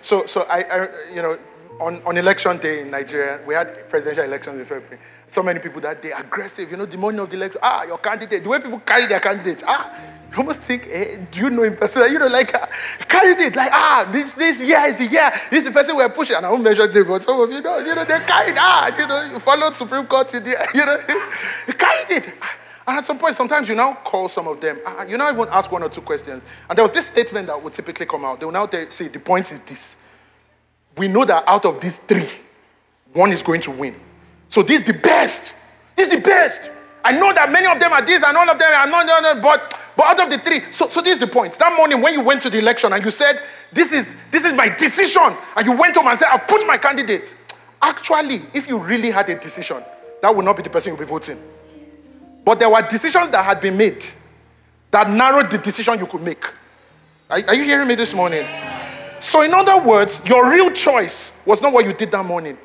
[0.02, 1.38] So, so I, I you know,
[1.82, 5.00] on, on election day in Nigeria, we had presidential elections in February.
[5.28, 7.98] So many people that they aggressive, you know, the morning of the election, ah, your
[7.98, 9.92] candidate, the way people carry their candidate, ah,
[10.32, 12.12] you almost think, eh, do you know him personally?
[12.12, 12.66] You know, like, uh,
[13.10, 16.36] candidate, like, ah, this, this year is the year, this is the person we're pushing.
[16.36, 18.96] And I won't mention name, but some of you know, you know, they carried, ah,
[18.98, 20.98] you know, you followed Supreme Court in the, you know,
[21.66, 22.34] they carried it.
[22.88, 25.48] And at some point, sometimes you now call some of them, ah, you now even
[25.52, 26.44] ask one or two questions.
[26.70, 28.40] And there was this statement that would typically come out.
[28.40, 29.98] They will now say, the point is this
[30.98, 32.28] we know that out of these three,
[33.14, 33.96] one is going to win.
[34.50, 35.56] So this is the best.
[35.96, 36.72] This is the best.
[37.04, 39.34] I know that many of them are this and all of them are not, no,
[39.34, 41.54] no, but but out of the three, so, so this is the point.
[41.60, 44.54] That morning when you went to the election and you said, This is this is
[44.54, 47.36] my decision, and you went home and said, I've put my candidate.
[47.82, 49.84] Actually, if you really had a decision,
[50.22, 51.38] that would not be the person you'll be voting.
[52.46, 54.04] But there were decisions that had been made
[54.92, 56.44] that narrowed the decision you could make.
[57.30, 58.46] Are, are you hearing me this morning?
[59.22, 62.58] So, in other words, your real choice was not what you did that morning.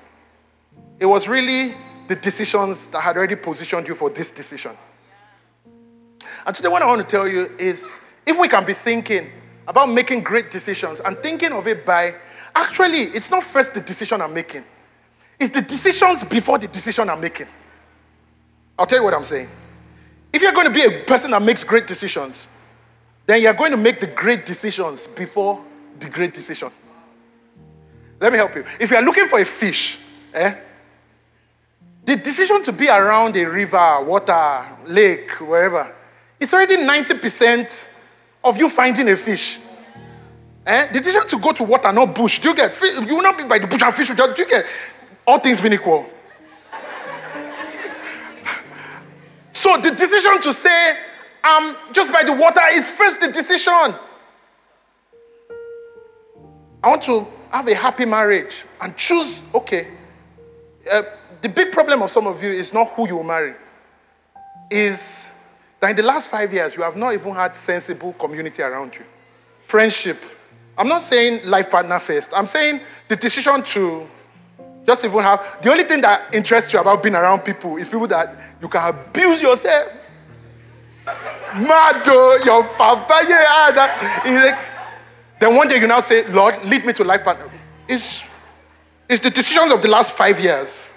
[0.98, 1.74] It was really
[2.08, 4.72] the decisions that had already positioned you for this decision.
[6.46, 7.92] And today, what I want to tell you is
[8.26, 9.30] if we can be thinking
[9.68, 12.14] about making great decisions and thinking of it by
[12.54, 14.64] actually, it's not first the decision I'm making,
[15.38, 17.48] it's the decisions before the decision I'm making.
[18.78, 19.48] I'll tell you what I'm saying.
[20.32, 22.48] If you're going to be a person that makes great decisions,
[23.26, 25.62] then you're going to make the great decisions before
[25.98, 26.70] the great decision.
[28.20, 28.64] Let me help you.
[28.80, 29.98] If you are looking for a fish,
[30.32, 30.54] eh,
[32.04, 35.94] the decision to be around a river, water, lake, wherever,
[36.38, 37.88] it's already 90%
[38.44, 39.58] of you finding a fish.
[40.66, 40.86] Eh?
[40.92, 42.38] The decision to go to water, not bush.
[42.38, 42.72] Do you get?
[42.80, 44.10] You will not be by the bush and fish.
[44.10, 44.64] Do you get?
[45.26, 46.06] All things being equal.
[49.52, 50.90] so the decision to say,
[51.44, 53.94] um, just by the water is first the decision.
[56.86, 59.88] I want to have a happy marriage and choose, okay.
[60.90, 61.02] Uh,
[61.42, 63.54] the big problem of some of you is not who you will marry,
[64.70, 68.94] is that in the last five years, you have not even had sensible community around
[68.94, 69.04] you.
[69.62, 70.16] Friendship.
[70.78, 72.30] I'm not saying life partner first.
[72.32, 72.78] I'm saying
[73.08, 74.06] the decision to
[74.86, 75.58] just even have.
[75.62, 78.32] The only thing that interests you about being around people is people that
[78.62, 79.92] you can abuse yourself.
[81.56, 82.06] Mad,
[82.44, 84.72] your papa, yeah, that.
[85.38, 87.50] Then one day you now say, Lord, lead me to life partner.
[87.88, 88.30] It's,
[89.08, 90.92] it's the decisions of the last five years.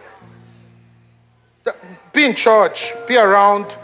[2.14, 3.78] Be in church, be around.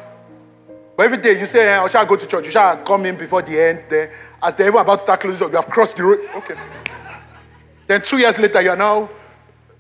[0.98, 2.46] But every day you say, eh, hey, I shall go to church.
[2.46, 3.84] You shall come in before the end.
[3.90, 4.10] Then,
[4.42, 6.20] as they're about to start closing, you have crossed the road.
[6.36, 6.56] Okay.
[7.86, 9.10] Then two years later, you're now,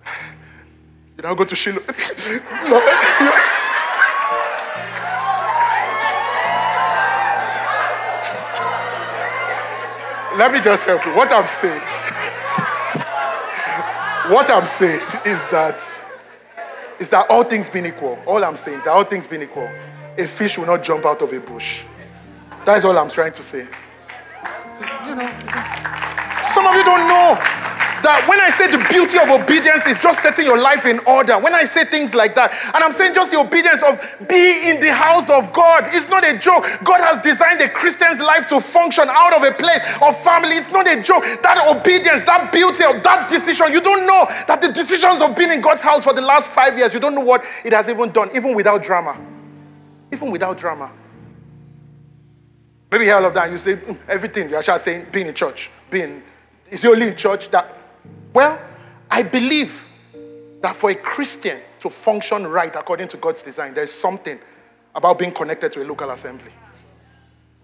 [1.18, 1.82] you now go to Shiloh.
[10.38, 11.16] Let me just help you.
[11.16, 11.80] What I'm saying,
[14.34, 15.80] what I'm saying is that
[17.00, 18.20] is that all things being equal.
[18.26, 19.70] All I'm saying that all things being equal,
[20.18, 21.86] a fish will not jump out of a bush.
[22.66, 23.66] That is all I'm trying to say.
[25.06, 25.28] You know,
[26.44, 27.65] some of you don't know
[28.06, 31.42] that when I say the beauty of obedience is just setting your life in order,
[31.42, 33.98] when I say things like that, and I'm saying just the obedience of
[34.30, 36.64] being in the house of God, it's not a joke.
[36.86, 40.56] God has designed a Christian's life to function out of a place of family.
[40.56, 41.26] It's not a joke.
[41.42, 45.52] That obedience, that beauty of that decision, you don't know that the decisions of being
[45.52, 48.12] in God's house for the last five years, you don't know what it has even
[48.12, 49.18] done, even without drama.
[50.12, 50.92] even without drama.
[52.92, 54.50] Maybe all of that, you say mm, everything.
[54.50, 56.24] You're just saying being in church, being
[56.70, 57.85] is he only in church that?
[58.36, 58.62] Well,
[59.10, 59.88] I believe
[60.62, 64.38] that for a Christian to function right according to God's design, there's something
[64.94, 66.52] about being connected to a local assembly.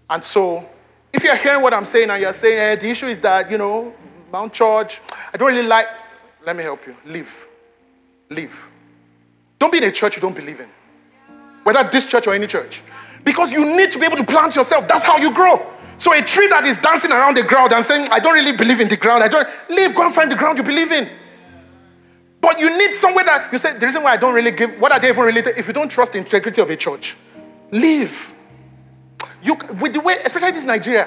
[0.08, 0.64] And so,
[1.12, 3.58] if you're hearing what I'm saying and you're saying, hey, the issue is that, you
[3.58, 3.94] know,
[4.32, 5.02] Mount Church,
[5.34, 5.84] I don't really like,
[6.46, 6.96] let me help you.
[7.04, 7.48] Live.
[8.30, 8.70] Live.
[9.58, 10.68] Don't be in a church you don't believe in,
[11.64, 12.82] whether this church or any church.
[13.22, 14.88] Because you need to be able to plant yourself.
[14.88, 15.60] That's how you grow.
[16.02, 18.80] So a tree that is dancing around the ground and saying, I don't really believe
[18.80, 21.08] in the ground, I don't leave, go and find the ground you believe in.
[22.40, 24.90] But you need somewhere that you say, the reason why I don't really give, what
[24.90, 25.56] are they even related?
[25.56, 27.16] If you don't trust the integrity of a church,
[27.70, 28.34] leave.
[29.44, 31.06] You with the way, especially this Nigeria,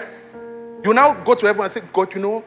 [0.82, 2.46] you now go to everyone and say, God, you know,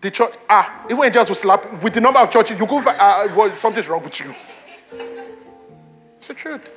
[0.00, 3.32] the church, ah, even angels will slap with the number of churches, you go, ah,
[3.36, 4.34] well, something's wrong with you.
[6.16, 6.75] It's the truth.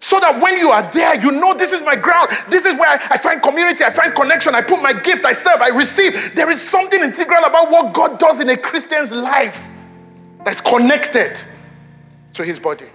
[0.00, 2.30] So that when you are there, you know this is my ground.
[2.48, 5.32] This is where I, I, find community, I find connection, I put my gift, I
[5.32, 6.34] serve, I receive.
[6.34, 9.68] There is something integral about what God does in a Christian's life
[10.44, 11.38] that's connected
[12.32, 12.86] to his body.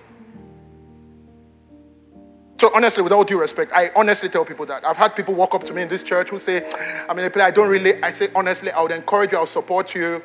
[2.58, 4.84] So honestly, with all due respect, I honestly tell people that.
[4.86, 6.68] I've had people walk up to me in this church who say,
[7.08, 9.46] I'm in a place I don't really, I say honestly, I would encourage you, I'll
[9.46, 10.24] support you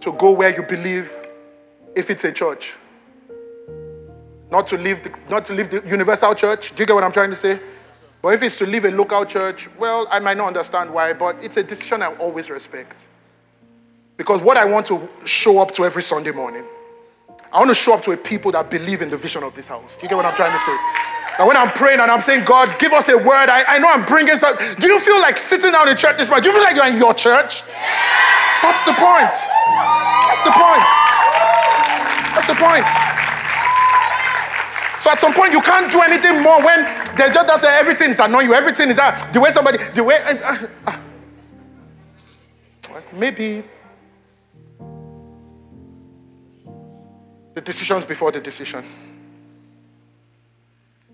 [0.00, 1.12] to go where you believe
[1.94, 2.76] if it's a church.
[4.50, 6.74] Not to leave the, not to leave the universal church.
[6.74, 7.60] Do you get what I'm trying to say?
[8.22, 11.36] But if it's to leave a local church, well, I might not understand why, but
[11.42, 13.06] it's a decision I always respect.
[14.16, 16.64] Because what I want to show up to every Sunday morning,
[17.52, 19.68] I want to show up to a people that believe in the vision of this
[19.68, 19.96] house.
[19.96, 20.76] Do you get what I'm trying to say?
[21.38, 23.86] And when I'm praying and I'm saying, God, give us a word, I, I know
[23.88, 24.66] I'm bringing something.
[24.80, 26.42] Do you feel like sitting down in church this morning?
[26.42, 27.62] Do you feel like you're in your church?
[28.58, 29.30] That's the point.
[30.26, 30.88] That's the point.
[32.34, 33.27] That's the point.
[34.98, 36.82] So at some point, you can't do anything more when
[37.16, 38.54] they just does everything is annoying you.
[38.54, 40.18] Everything is uh, the way somebody, the way.
[40.24, 41.00] Uh, uh,
[43.12, 43.62] maybe
[47.54, 48.84] the decisions before the decision.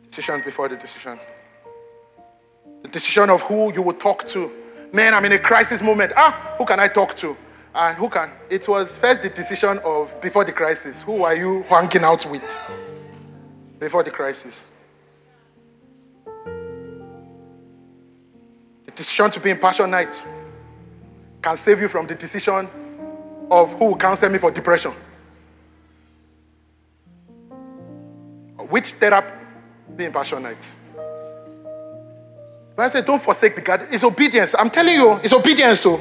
[0.06, 1.18] Decisions before the decision.
[2.84, 4.50] The decision of who you will talk to.
[4.94, 6.14] Man, I'm in a crisis moment.
[6.16, 7.36] Ah, who can I talk to?
[7.74, 8.30] And who can?
[8.48, 11.02] It was first the decision of before the crisis.
[11.02, 12.93] Who are you hanging out with?
[13.84, 14.64] Before the crisis.
[18.86, 20.26] The decision to be in Passion Night
[21.42, 22.66] can save you from the decision
[23.50, 24.92] of who will counsel me for depression.
[28.70, 29.34] Which therapy
[29.94, 30.74] be in Passion Night?
[32.74, 33.82] But I said, don't forsake the God.
[33.90, 34.54] It's obedience.
[34.58, 35.80] I'm telling you, it's obedience.
[35.80, 35.98] So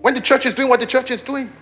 [0.00, 1.52] when the church is doing what the church is doing,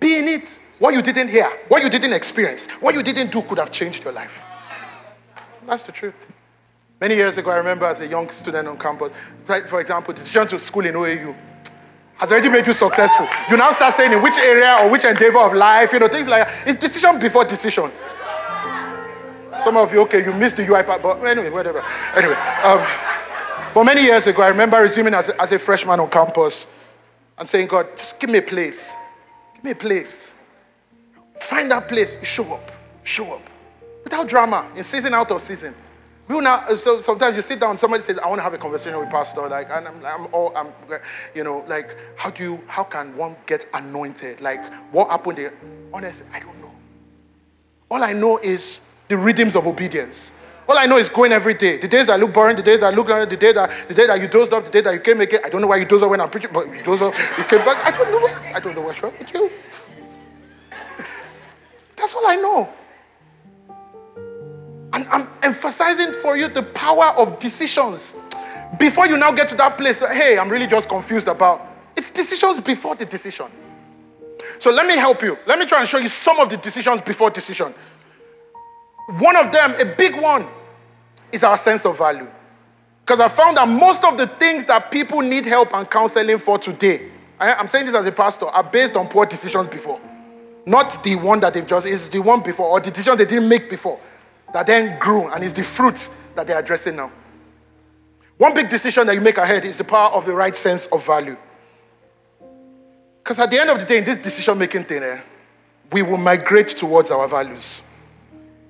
[0.00, 0.58] be in it.
[0.80, 4.02] What you didn't hear, what you didn't experience, what you didn't do could have changed
[4.02, 4.46] your life.
[5.66, 6.32] That's the truth.
[6.98, 9.12] Many years ago, I remember as a young student on campus,
[9.44, 11.36] for example, the decision to school in OAU
[12.16, 13.26] has already made you successful.
[13.50, 16.28] You now start saying in which area or which endeavor of life, you know, things
[16.28, 16.68] like that.
[16.68, 17.90] It's decision before decision.
[19.58, 21.82] Some of you, okay, you missed the UiPath, but anyway, whatever.
[22.16, 22.80] Anyway, um,
[23.74, 26.74] but many years ago, I remember resuming as a, as a freshman on campus
[27.36, 28.94] and saying, God, just give me a place.
[29.56, 30.39] Give me a place.
[31.50, 32.70] Find that place, show up,
[33.02, 33.42] show up.
[34.04, 35.74] Without drama, in season, out of season.
[36.28, 38.54] We will now, uh, so sometimes you sit down, somebody says, I want to have
[38.54, 40.72] a conversation with Pastor, like, and I'm, I'm all, I'm,
[41.34, 44.40] you know, like, how do you, how can one get anointed?
[44.40, 45.52] Like, what happened there?
[45.92, 46.70] Honestly, I don't know.
[47.90, 50.30] All I know is the rhythms of obedience.
[50.68, 51.78] All I know is going every day.
[51.78, 54.20] The days that look boring, the days that look, the day that, the day that
[54.20, 55.40] you dozed up, the day that you came again.
[55.44, 57.42] I don't know why you dozed up when I'm preaching, but you dozed up, you
[57.42, 57.84] came back.
[57.84, 58.20] I don't know.
[58.20, 59.50] What, I don't know what's wrong with you.
[62.00, 62.68] That's all I know.
[64.94, 68.14] And I'm emphasizing for you the power of decisions.
[68.78, 71.60] Before you now get to that place, hey, I'm really just confused about
[71.96, 73.46] it's decisions before the decision.
[74.58, 75.36] So let me help you.
[75.46, 77.74] Let me try and show you some of the decisions before decision.
[79.18, 80.46] One of them, a big one,
[81.32, 82.26] is our sense of value.
[83.04, 86.58] Because I found that most of the things that people need help and counseling for
[86.58, 90.00] today, I'm saying this as a pastor, are based on poor decisions before.
[90.70, 93.48] Not the one that they've just, it's the one before, or the decision they didn't
[93.48, 93.98] make before,
[94.54, 97.10] that then grew, and it's the fruit that they're addressing now.
[98.38, 101.04] One big decision that you make ahead is the power of the right sense of
[101.04, 101.36] value.
[103.18, 105.20] Because at the end of the day, in this decision making thing, eh,
[105.90, 107.82] we will migrate towards our values.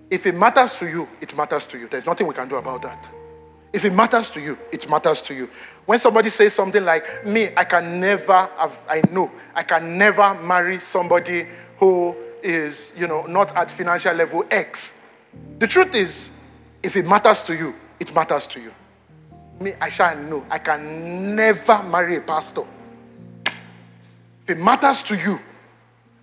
[0.09, 1.87] If it matters to you, it matters to you.
[1.87, 3.11] There's nothing we can do about that.
[3.75, 5.51] If it matters to you, it matters to you.
[5.85, 10.35] When somebody says something like, Me, I can never, have, I know, I can never
[10.43, 11.47] marry somebody
[11.81, 15.27] who is, you know, not at financial level X.
[15.59, 16.31] The truth is,
[16.83, 18.73] If it matters to you, it matters to you.
[19.61, 20.47] Me, I shall know.
[20.51, 22.63] I can never marry a pastor.
[23.45, 25.39] If it matters to you,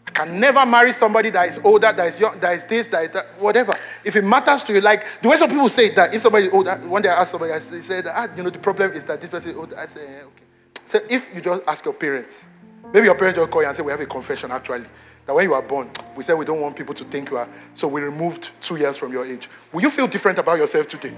[0.08, 3.04] I can never marry somebody that is older, that is young, that is this, that
[3.04, 3.76] is that, whatever.
[4.04, 6.54] If it matters to you, like the way some people say that if somebody is
[6.54, 9.22] older, one day I asked somebody, I said, ah, you know, the problem is that
[9.22, 9.78] this person is older.
[9.78, 9.86] I eh,
[10.24, 10.44] okay.
[10.88, 12.48] So if you just ask your parents,
[12.92, 14.86] maybe your parents will call you and say, we have a confession actually.
[15.28, 17.50] That when you are born, we said we don't want people to think you are,
[17.76, 19.50] so we removed two years from your age.
[19.74, 21.14] Will you feel different about yourself today?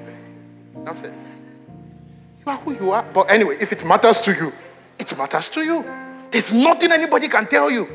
[0.84, 1.14] That's it.
[2.40, 3.06] You are who you are.
[3.14, 4.52] But anyway, if it matters to you,
[4.98, 5.86] it matters to you.
[6.32, 7.88] There's nothing anybody can tell you.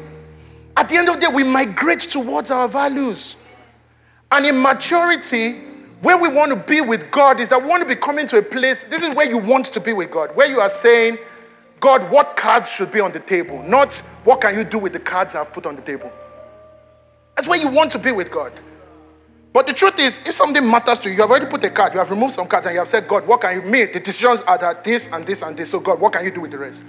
[0.76, 3.36] At the end of the day, we migrate towards our values.
[4.30, 5.52] And in maturity,
[6.00, 8.38] where we want to be with God is that we want to be coming to
[8.38, 11.16] a place, this is where you want to be with God, where you are saying,
[11.80, 13.62] God, what cards should be on the table?
[13.62, 13.94] Not
[14.24, 16.10] what can you do with the cards I've put on the table.
[17.36, 18.52] That's where you want to be with God.
[19.52, 21.92] But the truth is, if something matters to you, you have already put a card,
[21.92, 23.92] you have removed some cards, and you have said, God, what can you make?
[23.92, 25.70] The decisions are that this and this and this.
[25.70, 26.88] So, God, what can you do with the rest?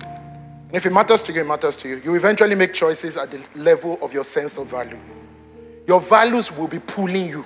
[0.00, 2.00] And if it matters to you, it matters to you.
[2.02, 4.98] You eventually make choices at the level of your sense of value.
[5.86, 7.44] Your values will be pulling you.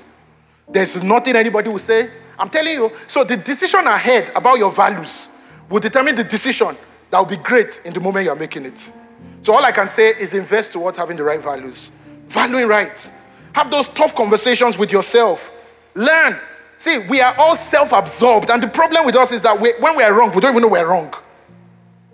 [0.68, 2.09] There's nothing anybody will say.
[2.38, 2.93] I'm telling you.
[3.09, 5.32] So the decision ahead about your values
[5.73, 6.77] will determine the decision
[7.11, 8.93] that will be great in the moment you're making it.
[9.41, 11.91] So all I can say is invest towards having the right values.
[12.29, 13.11] Valuing right.
[13.55, 15.51] Have those tough conversations with yourself.
[15.95, 16.39] Learn.
[16.77, 18.51] See, we are all self absorbed.
[18.51, 20.62] And the problem with us is that we, when we are wrong, we don't even
[20.62, 21.12] know we're wrong.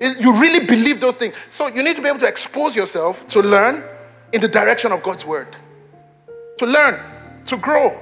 [0.01, 1.37] You really believe those things.
[1.51, 3.83] So you need to be able to expose yourself to learn
[4.33, 5.49] in the direction of God's word.
[6.59, 7.01] To learn,
[7.47, 8.01] to grow.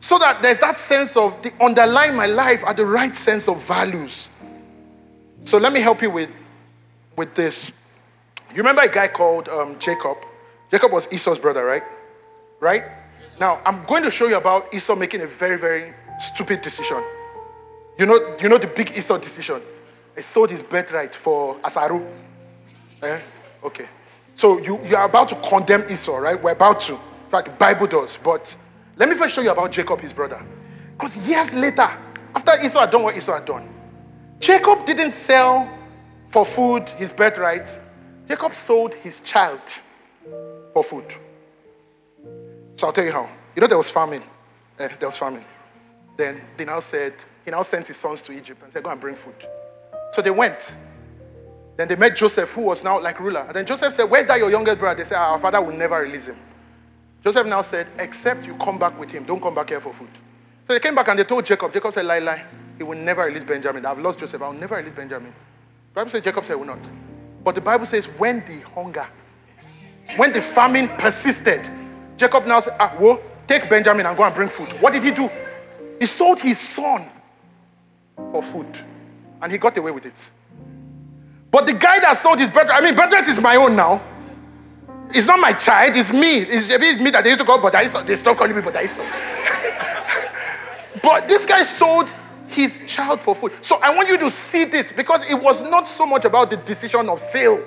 [0.00, 3.62] So that there's that sense of the underlying my life are the right sense of
[3.66, 4.30] values.
[5.44, 6.44] So let me help you with,
[7.16, 7.70] with this.
[8.50, 10.16] You remember a guy called um, Jacob?
[10.70, 11.82] Jacob was Esau's brother, right?
[12.60, 12.84] Right?
[13.38, 17.02] Now, I'm going to show you about Esau making a very, very stupid decision.
[17.98, 19.60] You know, you know the big Esau decision?
[20.16, 22.06] He sold his birthright for Asaru.
[23.02, 23.20] Eh?
[23.64, 23.86] Okay.
[24.34, 26.42] So you, you are about to condemn Esau, right?
[26.42, 26.92] We're about to.
[26.92, 28.16] In fact, the Bible does.
[28.16, 28.56] But
[28.96, 30.40] let me first show you about Jacob, his brother.
[30.92, 31.88] Because years later,
[32.34, 33.73] after Esau had done what Esau had done,
[34.44, 35.66] Jacob didn't sell
[36.26, 37.80] for food his birthright.
[38.28, 39.62] Jacob sold his child
[40.74, 41.14] for food.
[42.74, 43.26] So I'll tell you how.
[43.56, 44.20] You know there was famine.
[44.78, 45.42] Eh, there was famine.
[46.18, 47.14] Then they now said,
[47.46, 49.34] he now sent his sons to Egypt and said, go and bring food.
[50.12, 50.74] So they went.
[51.78, 53.44] Then they met Joseph, who was now like ruler.
[53.46, 54.98] And then Joseph said, Where's that your youngest brother?
[54.98, 56.36] They said, Our father will never release him.
[57.22, 59.24] Joseph now said, Except you come back with him.
[59.24, 60.10] Don't come back here for food.
[60.68, 61.72] So they came back and they told Jacob.
[61.72, 62.44] Jacob said, Lie, lie.
[62.78, 63.86] He will never release Benjamin.
[63.86, 64.42] I've lost Joseph.
[64.42, 65.30] I will never release Benjamin.
[65.30, 66.78] The Bible says Jacob said, Will not.
[67.44, 69.06] But the Bible says, When the hunger,
[70.16, 71.60] when the famine persisted,
[72.16, 74.68] Jacob now said, Ah, well, take Benjamin and go and bring food.
[74.80, 75.28] What did he do?
[76.00, 77.06] He sold his son
[78.16, 78.78] for food
[79.40, 80.30] and he got away with it.
[81.50, 84.02] But the guy that sold his birthright, I mean, birthright is my own now.
[85.10, 86.38] It's not my child, it's me.
[86.38, 88.74] It's, it's me that they used to call but They stopped calling me but
[91.02, 92.12] but this guy sold
[92.54, 93.52] his child for food.
[93.62, 96.56] So I want you to see this because it was not so much about the
[96.58, 97.62] decision of sale,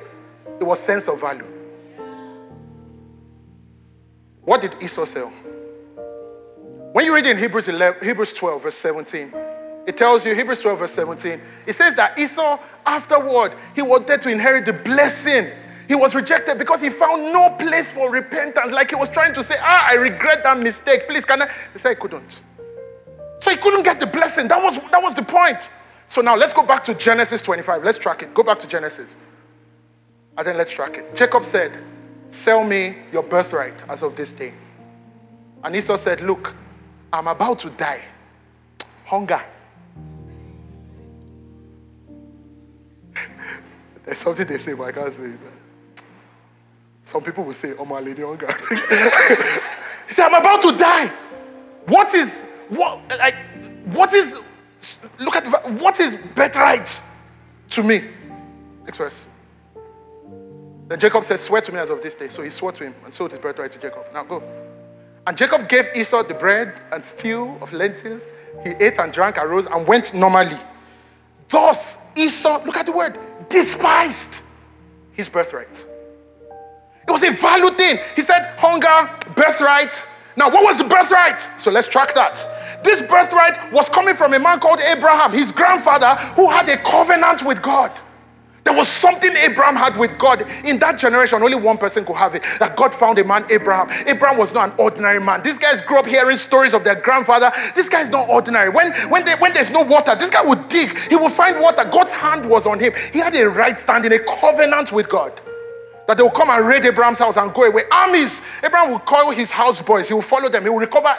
[0.59, 1.45] it was sense of value.
[4.41, 5.31] What did Esau sell?
[6.93, 9.33] When you read in Hebrews 11, Hebrews 12, verse 17,
[9.85, 14.31] it tells you, Hebrews 12, verse 17, it says that Esau, afterward, he wanted to
[14.31, 15.51] inherit the blessing.
[15.87, 18.71] He was rejected because he found no place for repentance.
[18.71, 21.07] Like he was trying to say, Ah, I regret that mistake.
[21.07, 21.47] Please, can I?
[21.73, 22.41] He said he couldn't.
[23.39, 24.47] So he couldn't get the blessing.
[24.47, 25.69] That was, that was the point.
[26.07, 27.83] So now let's go back to Genesis 25.
[27.83, 28.33] Let's track it.
[28.33, 29.15] Go back to Genesis.
[30.37, 31.15] And then let's track it.
[31.15, 31.71] Jacob said,
[32.29, 34.53] Sell me your birthright as of this day.
[35.63, 36.55] And Esau said, Look,
[37.11, 38.03] I'm about to die.
[39.05, 39.41] Hunger
[44.05, 45.39] There's something they say, but I can't say it.
[47.03, 48.47] Some people will say, Oh my lady hunger.
[50.07, 51.07] he said, I'm about to die.
[51.85, 53.35] What is what like
[53.85, 54.41] what is
[55.19, 55.45] look at
[55.81, 57.01] what is birthright
[57.69, 58.01] to me?
[58.87, 59.27] Express.
[60.87, 62.29] Then Jacob said, Swear to me as of this day.
[62.29, 64.05] So he swore to him and sold his birthright to Jacob.
[64.13, 64.41] Now go.
[65.25, 68.31] And Jacob gave Esau the bread and stew of lentils.
[68.63, 70.55] He ate and drank, arose, and went normally.
[71.49, 73.17] Thus, Esau, look at the word,
[73.49, 74.43] despised
[75.11, 75.85] his birthright.
[77.05, 77.97] It was a value thing.
[78.15, 80.05] He said, hunger, birthright.
[80.37, 81.41] Now, what was the birthright?
[81.57, 82.37] So let's track that.
[82.83, 87.43] This birthright was coming from a man called Abraham, his grandfather, who had a covenant
[87.43, 87.91] with God.
[88.63, 90.43] There was something Abraham had with God.
[90.65, 92.43] In that generation, only one person could have it.
[92.59, 93.87] That God found a man, Abraham.
[94.05, 95.41] Abraham was not an ordinary man.
[95.41, 97.49] These guys grew up hearing stories of their grandfather.
[97.73, 98.69] This guy is not ordinary.
[98.69, 100.95] When, when, they, when there's no water, this guy would dig.
[101.09, 101.83] He would find water.
[101.89, 102.91] God's hand was on him.
[103.13, 105.31] He had a right standing, a covenant with God
[106.07, 107.81] that they will come and raid Abraham's house and go away.
[107.91, 111.13] Armies, Abraham will call his house boys, he will follow them, he will recover.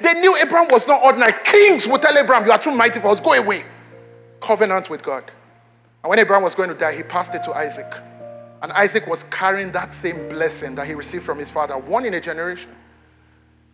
[0.00, 1.32] They knew Abraham was not ordinary.
[1.44, 3.64] Kings would tell Abraham, You are too mighty for us, go away.
[4.40, 5.24] Covenant with God.
[6.02, 7.90] And when Abraham was going to die, he passed it to Isaac.
[8.62, 12.12] And Isaac was carrying that same blessing that he received from his father, one in
[12.12, 12.70] a generation.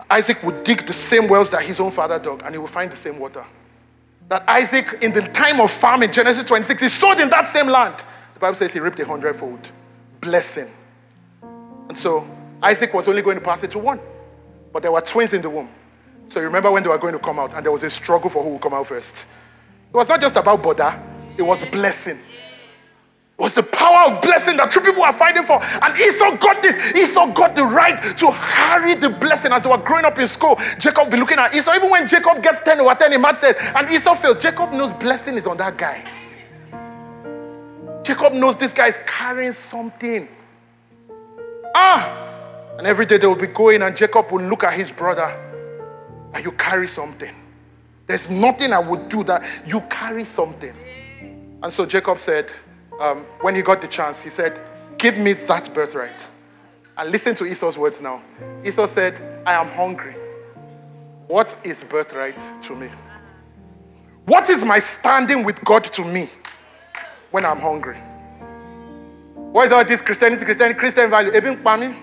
[0.08, 2.90] Isaac would dig the same wells that his own father dug, and he would find
[2.90, 3.44] the same water.
[4.28, 7.96] That Isaac, in the time of famine, Genesis 26, he sowed in that same land.
[8.34, 9.72] The Bible says he reaped a hundredfold
[10.20, 10.68] blessing.
[11.42, 12.26] And so
[12.62, 14.00] Isaac was only going to pass it to one.
[14.72, 15.68] But there were twins in the womb.
[16.26, 18.30] So you remember when they were going to come out, and there was a struggle
[18.30, 19.26] for who would come out first.
[19.92, 21.00] It was not just about Boda,
[21.36, 22.16] it was blessing.
[22.16, 25.56] It was the power of blessing that two people were fighting for.
[25.56, 26.94] And Esau got this.
[26.94, 28.26] Esau got the right to
[28.68, 30.56] carry the blessing as they were growing up in school.
[30.78, 31.74] Jacob be looking at Esau.
[31.74, 34.92] Even when Jacob gets 10 over 10 in math test and Esau fails, Jacob knows
[34.92, 36.04] blessing is on that guy.
[38.02, 40.28] Jacob knows this guy is carrying something.
[41.74, 42.16] Ah!
[42.78, 45.28] And every day they will be going, and Jacob will look at his brother,
[46.34, 47.34] and you carry something.
[48.06, 50.74] There's nothing I would do that you carry something.
[51.62, 52.50] And so Jacob said,
[53.00, 54.58] um, when he got the chance, he said,
[54.98, 56.30] Give me that birthright.
[56.98, 58.22] And listen to Esau's words now.
[58.64, 59.14] Esau said,
[59.46, 60.14] I am hungry.
[61.28, 62.88] What is birthright to me?
[64.26, 66.28] What is my standing with God to me?
[67.30, 67.96] When I'm hungry.
[69.52, 71.34] What is all this Christianity, Christianity, Christian value?
[71.34, 71.96] Even Pami?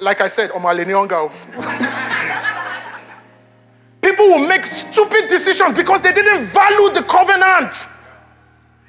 [0.00, 1.28] Like I said, Omaleniongao.
[4.00, 7.86] People will make stupid decisions because they didn't value the covenant.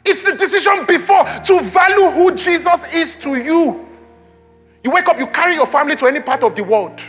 [0.06, 3.86] It's the decision before to value who Jesus is to you.
[4.84, 7.02] You wake up, you carry your family to any part of the world,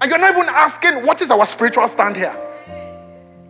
[0.00, 2.34] and you're not even asking, What is our spiritual stand here?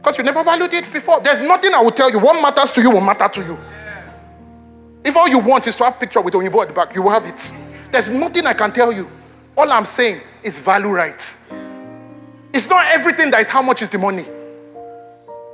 [0.07, 1.19] Because you never valued it before.
[1.19, 2.21] There's nothing I will tell you.
[2.21, 3.59] What matters to you will matter to you.
[5.05, 7.11] If all you want is to have picture with Onyibo at the back, you will
[7.11, 7.53] have it.
[7.91, 9.11] There's nothing I can tell you.
[9.59, 11.37] All I'm saying is value right.
[12.55, 14.23] It's not everything that is how much is the money.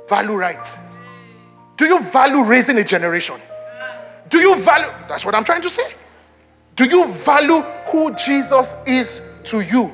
[0.07, 0.79] Value right.
[1.75, 3.37] Do you value raising a generation?
[4.29, 5.97] Do you value, that's what I'm trying to say.
[6.75, 9.91] Do you value who Jesus is to you?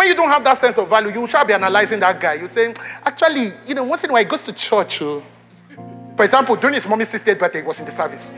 [0.00, 2.32] When you don't have that sense of value, you to be analyzing that guy.
[2.32, 2.74] You're saying,
[3.04, 5.02] actually, you know, once in a while he goes to church.
[5.02, 5.22] Oh.
[6.16, 8.30] For example, during his mommy's 60th birthday, he was in the service.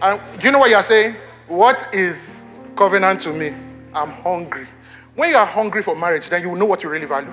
[0.00, 1.16] And do you know what you are saying?
[1.48, 2.44] What is
[2.74, 3.52] covenant to me?
[3.92, 4.64] I'm hungry.
[5.14, 7.28] When you are hungry for marriage, then you will know what you really value.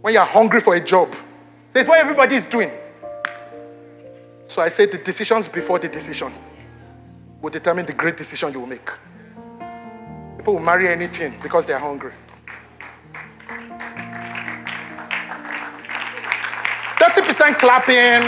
[0.00, 1.14] When you are hungry for a job,
[1.70, 2.70] that's what everybody is doing.
[4.46, 6.32] So I say the decisions before the decision
[7.42, 8.88] will determine the great decision you will make.
[10.44, 12.12] People will marry anything because they're hungry.
[16.98, 18.20] 30% clapping,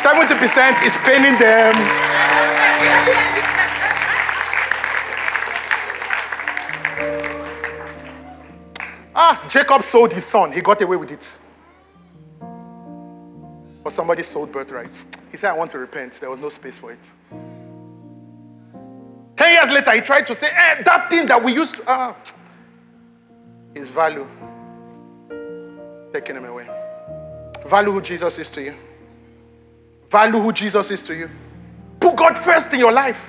[0.00, 1.74] 70% is paining them.
[9.14, 10.50] ah, Jacob sold his son.
[10.52, 11.38] He got away with it.
[13.84, 15.04] But somebody sold birthright.
[15.30, 16.14] He said, I want to repent.
[16.14, 17.49] There was no space for it.
[19.50, 22.16] Ten years later, he tried to say, eh, that thing that we used to, ah,
[23.74, 24.24] his value,
[26.12, 26.68] taking him away.
[27.66, 28.74] Value who Jesus is to you.
[30.08, 31.28] Value who Jesus is to you.
[31.98, 33.28] Put God first in your life.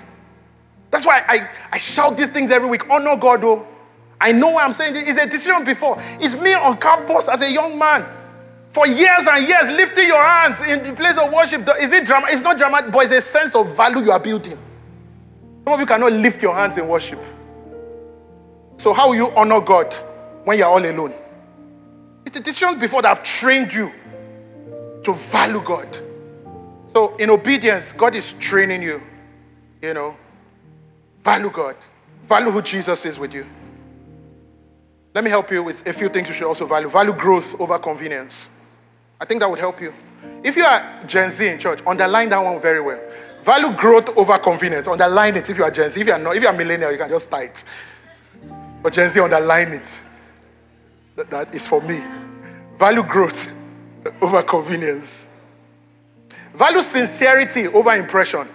[0.91, 2.87] That's why I, I shout these things every week.
[2.89, 3.65] Honor God, though.
[4.19, 4.93] I know I'm saying.
[4.93, 5.09] This.
[5.09, 5.95] It's a decision before.
[6.19, 8.05] It's me on campus as a young man.
[8.69, 11.67] For years and years, lifting your hands in the place of worship.
[11.81, 12.27] Is it drama?
[12.29, 14.57] It's not drama, but it's a sense of value you are building.
[15.71, 17.19] Some of you cannot lift your hands in worship.
[18.75, 19.93] So, how will you honor God
[20.43, 21.13] when you're all alone?
[22.25, 23.89] It's the decisions before that have trained you
[25.01, 25.87] to value God.
[26.87, 29.01] So, in obedience, God is training you,
[29.81, 30.17] you know,
[31.23, 31.77] value God,
[32.23, 33.45] value who Jesus is with you.
[35.15, 36.89] Let me help you with a few things you should also value.
[36.89, 38.49] Value growth over convenience.
[39.21, 39.93] I think that would help you.
[40.43, 42.99] If you are Gen Z in church, underline that one very well.
[43.43, 44.87] Value growth over convenience.
[44.87, 45.99] Underline it if you are Gen Z.
[45.99, 47.55] If you are not, if you are millennial, you can just type.
[48.83, 50.01] But Gen Z, underline it.
[51.15, 51.99] That, that is for me.
[52.77, 53.53] Value growth
[54.21, 55.27] over convenience.
[56.53, 58.47] Value sincerity over impression.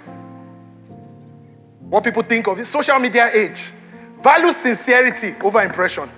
[1.89, 2.67] What people think of it.
[2.67, 3.71] Social media age.
[4.21, 6.09] Value sincerity over impression.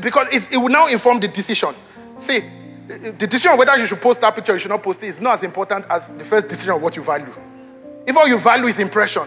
[0.00, 1.74] Because it will now inform the decision.
[2.18, 2.40] See,
[2.88, 5.06] the decision of whether you should post that picture or you should not post it
[5.06, 7.32] is not as important as the first decision of what you value.
[8.06, 9.22] If all you value is impression,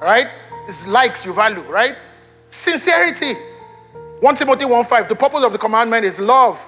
[0.00, 0.26] right?
[0.68, 1.96] It's likes you value, right?
[2.50, 3.34] Sincerity.
[4.20, 5.08] 1 Timothy 1:5.
[5.08, 6.64] The purpose of the commandment is love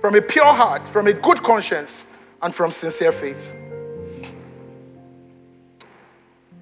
[0.00, 2.06] from a pure heart, from a good conscience,
[2.42, 3.52] and from sincere faith.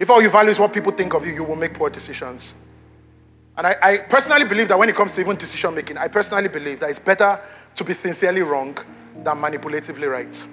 [0.01, 2.55] If all you value is what people think of you, you will make poor decisions.
[3.57, 6.49] And I, I, personally believe that when it comes to even decision making, I personally
[6.49, 7.39] believe that it's better
[7.75, 8.77] to be sincerely wrong
[9.17, 10.49] than manipulatively right.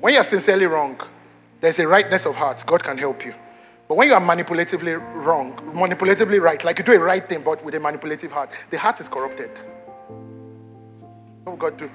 [0.00, 1.00] When you're sincerely wrong,
[1.60, 2.62] there's a rightness of heart.
[2.66, 3.34] God can help you.
[3.88, 7.64] But when you are manipulatively wrong, manipulatively right, like you do a right thing but
[7.64, 9.50] with a manipulative heart, the heart is corrupted.
[11.44, 11.90] What will God do?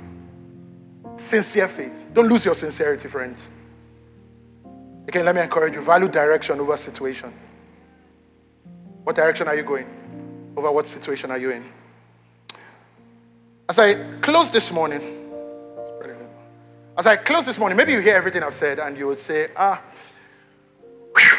[1.16, 2.10] Sincere faith.
[2.14, 3.50] Don't lose your sincerity, friends.
[5.08, 7.34] Again, let me encourage you value direction over situation.
[9.04, 9.88] What direction are you going?
[10.56, 11.64] Over what situation are you in?
[13.70, 14.99] As I close this morning,
[16.97, 19.49] as I close this morning, maybe you hear everything I've said and you would say,
[19.55, 19.80] ah,
[21.15, 21.38] whew,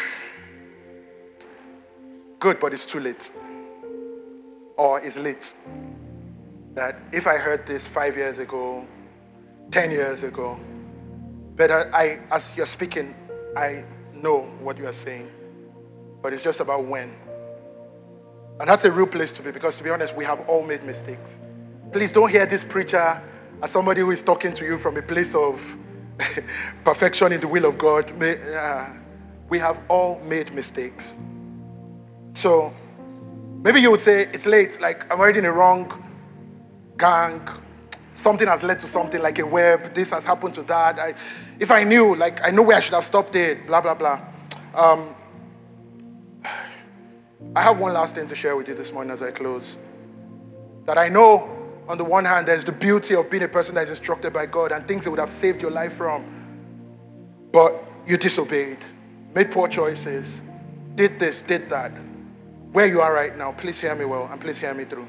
[2.39, 3.29] good, but it's too late.
[4.77, 5.53] Or it's late.
[6.73, 8.87] That if I heard this five years ago,
[9.71, 10.57] 10 years ago,
[11.57, 13.13] better I, as you're speaking,
[13.57, 15.29] I know what you are saying,
[16.21, 17.13] but it's just about when.
[18.61, 20.83] And that's a real place to be because, to be honest, we have all made
[20.83, 21.37] mistakes.
[21.91, 23.21] Please don't hear this preacher
[23.61, 25.77] as somebody who is talking to you from a place of
[26.85, 28.09] perfection in the will of God.
[28.21, 28.87] Uh,
[29.49, 31.13] we have all made mistakes.
[32.31, 32.73] So
[33.61, 35.91] maybe you would say, it's late, like I'm already in a wrong
[36.97, 37.45] gang.
[38.13, 39.93] Something has led to something like a web.
[39.93, 40.97] This has happened to that.
[40.97, 41.13] I,
[41.59, 44.21] if I knew, like, I know where I should have stopped it, blah, blah, blah.
[44.73, 45.13] Um,
[47.53, 49.77] I have one last thing to share with you this morning as I close.
[50.85, 53.83] That I know, on the one hand, there's the beauty of being a person that
[53.83, 56.25] is instructed by God and things that would have saved your life from.
[57.51, 57.75] But
[58.05, 58.77] you disobeyed,
[59.33, 60.41] made poor choices,
[60.95, 61.91] did this, did that.
[62.71, 65.07] Where you are right now, please hear me well and please hear me through.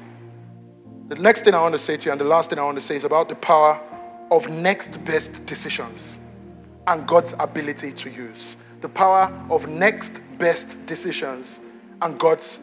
[1.07, 2.77] The next thing I want to say to you, and the last thing I want
[2.77, 3.79] to say, is about the power
[4.31, 6.19] of next best decisions
[6.87, 8.57] and God's ability to use.
[8.81, 11.59] The power of next best decisions
[12.01, 12.59] and God's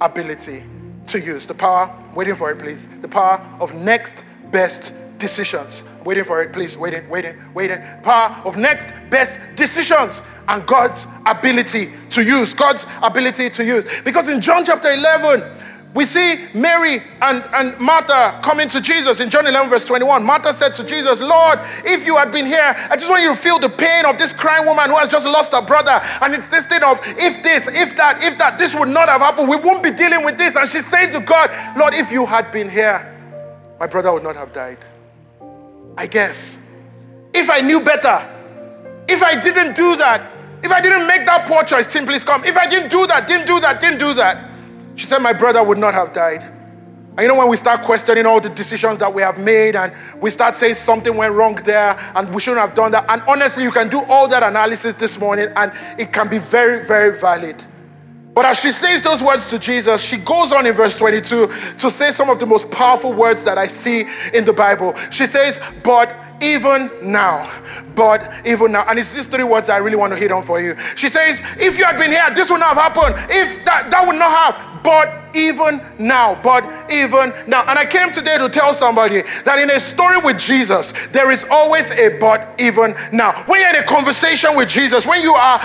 [0.00, 0.62] ability
[1.06, 1.46] to use.
[1.46, 2.86] The power, waiting for it, please.
[3.00, 5.84] The power of next best decisions.
[6.04, 6.76] Waiting for it, please.
[6.76, 7.78] Waiting, waiting, waiting.
[8.02, 12.52] Power of next best decisions and God's ability to use.
[12.54, 14.02] God's ability to use.
[14.02, 15.42] Because in John chapter 11,
[15.94, 20.26] we see Mary and, and Martha coming to Jesus in John 11, verse 21.
[20.26, 23.36] Martha said to Jesus, Lord, if you had been here, I just want you to
[23.36, 26.00] feel the pain of this crying woman who has just lost her brother.
[26.20, 29.20] And it's this thing of, if this, if that, if that, this would not have
[29.20, 30.56] happened, we won't be dealing with this.
[30.56, 32.98] And she's saying to God, Lord, if you had been here,
[33.78, 34.78] my brother would not have died.
[35.96, 36.82] I guess.
[37.32, 38.18] If I knew better,
[39.06, 40.26] if I didn't do that,
[40.64, 42.42] if I didn't make that poor choice, simply come.
[42.44, 44.53] If I didn't do that, didn't do that, didn't do that
[44.96, 46.42] she said, My brother would not have died.
[47.16, 49.92] And you know, when we start questioning all the decisions that we have made and
[50.20, 53.08] we start saying something went wrong there and we shouldn't have done that.
[53.08, 56.84] And honestly, you can do all that analysis this morning and it can be very,
[56.84, 57.62] very valid.
[58.34, 61.90] But as she says those words to Jesus, she goes on in verse 22 to
[61.90, 64.96] say some of the most powerful words that I see in the Bible.
[65.12, 67.50] She says, But even now.
[67.94, 68.84] But even now.
[68.88, 70.76] And it's these three words that I really want to hit on for you.
[70.96, 73.14] She says, If you had been here, this would not have happened.
[73.30, 76.62] If that, that would not have but even now, but
[76.92, 77.64] even now.
[77.66, 81.44] And I came today to tell somebody that in a story with Jesus, there is
[81.50, 83.32] always a but even now.
[83.46, 85.58] When you're in a conversation with Jesus, when you are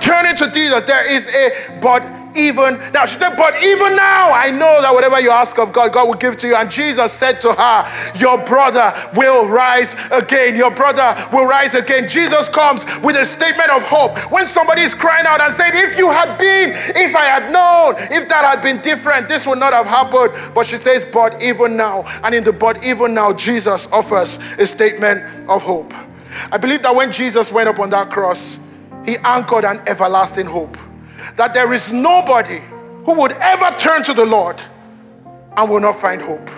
[0.00, 2.02] turning to Jesus, there is a but
[2.34, 3.06] even now.
[3.06, 6.14] She said, But even now, I know that whatever you ask of God, God will
[6.14, 6.54] give to you.
[6.54, 7.78] And Jesus said to her,
[8.16, 10.56] Your brother will rise again.
[10.56, 12.08] Your brother will rise again.
[12.08, 14.18] Jesus comes with a statement of hope.
[14.32, 17.94] When somebody is crying out and saying, If you had been, if I had known,
[18.10, 20.32] if that had been different, this would not have happened.
[20.54, 22.04] But she says, But even now.
[22.24, 25.92] And in the but even now, Jesus offers a statement of hope.
[26.52, 28.66] I believe that when Jesus went up on that cross,
[29.04, 30.76] he anchored an everlasting hope
[31.36, 32.60] that there is nobody
[33.04, 34.60] who would ever turn to the Lord
[35.56, 36.48] and will not find hope.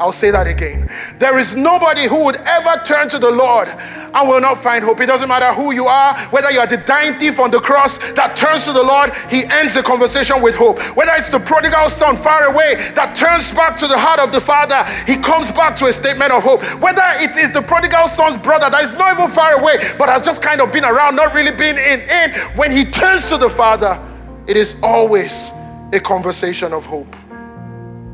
[0.00, 0.88] I'll say that again.
[1.18, 5.00] There is nobody who would ever turn to the Lord and will not find hope.
[5.00, 8.12] It doesn't matter who you are, whether you are the dying thief on the cross
[8.12, 10.80] that turns to the Lord, he ends the conversation with hope.
[10.96, 14.40] Whether it's the prodigal son far away that turns back to the heart of the
[14.40, 16.64] father, he comes back to a statement of hope.
[16.80, 20.22] Whether it is the prodigal son's brother that is not even far away but has
[20.22, 23.48] just kind of been around, not really been in, in, when he turns to the
[23.48, 24.00] father,
[24.48, 25.52] it is always
[25.92, 27.14] a conversation of hope.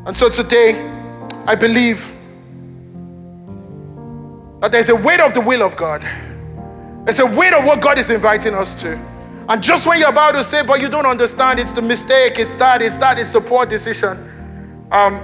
[0.06, 0.97] And so today,
[1.48, 2.14] I believe
[4.60, 6.02] That there's a weight of the will of God.
[7.04, 8.98] There's a weight of what God is inviting us to.
[9.48, 12.56] And just when you're about to say, but you don't understand, it's the mistake, it's
[12.56, 14.18] that, it's that, it's the poor decision.
[14.90, 15.14] Um,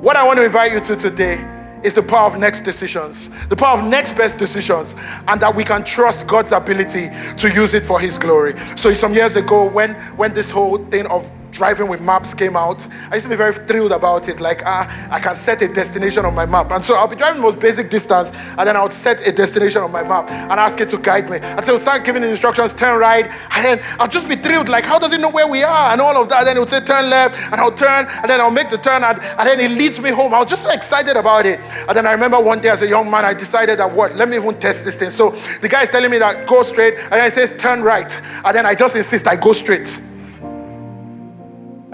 [0.00, 1.44] what I want to invite you to today
[1.82, 4.94] is the power of next decisions, the power of next best decisions,
[5.28, 8.56] and that we can trust God's ability to use it for His glory.
[8.76, 12.86] So, some years ago, when, when this whole thing of driving with maps came out,
[13.10, 14.40] I used to be very thrilled about it.
[14.40, 16.70] Like, ah, I can set a destination on my map.
[16.70, 19.32] And so I'll be driving the most basic distance, and then I would set a
[19.32, 21.38] destination on my map and ask it to guide me.
[21.42, 24.84] And so I'll start giving instructions, turn right, and then I'll just be thrilled, like,
[24.84, 25.92] how does it know where we are?
[25.92, 26.40] And all of that.
[26.40, 28.78] And then it would say turn left, and I'll turn, and then I'll make the
[28.78, 30.34] turn, and, and then it leads me home.
[30.34, 31.58] I was just so excited about it.
[31.88, 34.28] And then I remember one day as a young man, I decided that what, let
[34.28, 35.10] me even test this thing.
[35.10, 35.30] So
[35.60, 38.10] the guy is telling me that go straight, and then he says turn right.
[38.44, 40.00] And then I just insist I go straight.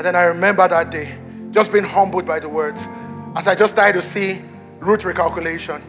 [0.02, 1.14] And then I remember that day,
[1.52, 2.88] just being humbled by the words,
[3.36, 4.40] as I just started to see
[4.80, 5.80] route recalculation,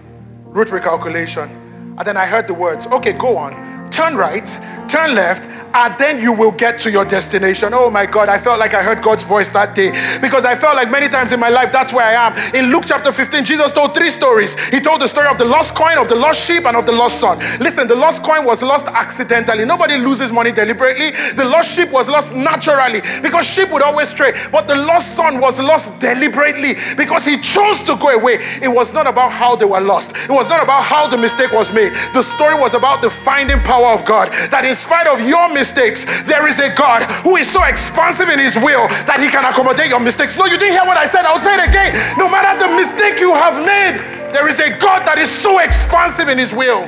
[0.43, 1.49] route recalculation.
[1.97, 3.53] And then I heard the words, okay, go on
[3.93, 4.47] turn right,
[4.89, 7.73] turn left, and then you will get to your destination.
[7.73, 9.89] Oh my God, I felt like I heard God's voice that day
[10.21, 12.33] because I felt like many times in my life that's where I am.
[12.55, 14.53] In Luke chapter 15, Jesus told three stories.
[14.69, 16.91] He told the story of the lost coin, of the lost sheep, and of the
[16.91, 17.37] lost son.
[17.59, 19.65] Listen, the lost coin was lost accidentally.
[19.65, 21.11] Nobody loses money deliberately.
[21.37, 24.33] The lost sheep was lost naturally because sheep would always stray.
[24.51, 28.37] But the lost son was lost deliberately because he chose to go away.
[28.61, 31.51] It was not about how they were lost, it was not about how the mistake
[31.51, 31.93] was made.
[32.13, 34.31] The story was about the finding power power of God.
[34.55, 38.39] That in spite of your mistakes, there is a God who is so expansive in
[38.39, 40.39] his will that he can accommodate your mistakes.
[40.39, 41.27] No, you didn't hear what I said.
[41.27, 41.91] I'll say it again.
[42.15, 43.99] No matter the mistake you have made,
[44.31, 46.87] there is a God that is so expansive in his will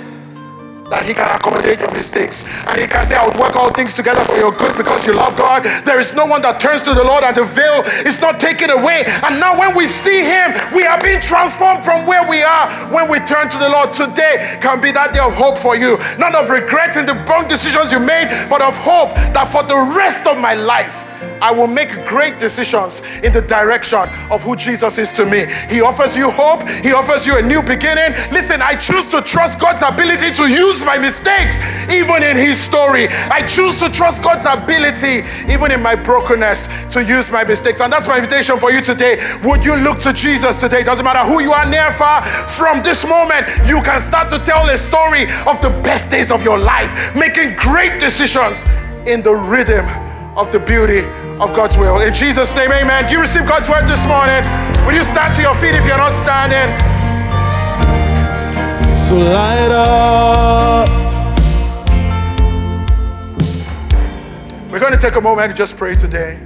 [0.90, 2.46] that He can accommodate your mistakes.
[2.70, 5.14] And He can say, I would work all things together for your good because you
[5.18, 5.66] love God.
[5.82, 8.70] There is no one that turns to the Lord and the veil is not taken
[8.70, 9.06] away.
[9.26, 13.10] And now, when we see Him, we are being transformed from where we are when
[13.10, 13.94] we turn to the Lord.
[13.94, 15.98] Today can be that day of hope for you.
[16.22, 19.78] Not of regret in the wrong decisions you made, but of hope that for the
[19.98, 24.00] rest of my life, I will make great decisions in the direction
[24.32, 25.46] of who Jesus is to me.
[25.70, 28.16] He offers you hope, He offers you a new beginning.
[28.32, 31.60] Listen, I choose to trust God's ability to use my mistakes,
[31.92, 33.08] even in His story.
[33.30, 37.82] I choose to trust God's ability, even in my brokenness, to use my mistakes.
[37.82, 39.18] And that's my invitation for you today.
[39.44, 40.84] Would you look to Jesus today?
[40.84, 42.24] Doesn't matter who you are, near, far.
[42.24, 46.44] From this moment, you can start to tell a story of the best days of
[46.44, 48.64] your life, making great decisions
[49.06, 49.86] in the rhythm
[50.36, 51.02] of the beauty
[51.40, 52.00] of God's will.
[52.00, 53.08] In Jesus' name, amen.
[53.08, 54.42] Do you receive God's word this morning?
[54.86, 56.70] Will you stand to your feet if you're not standing?
[58.98, 60.90] So light up.
[64.72, 66.40] We're going to take a moment to just pray today.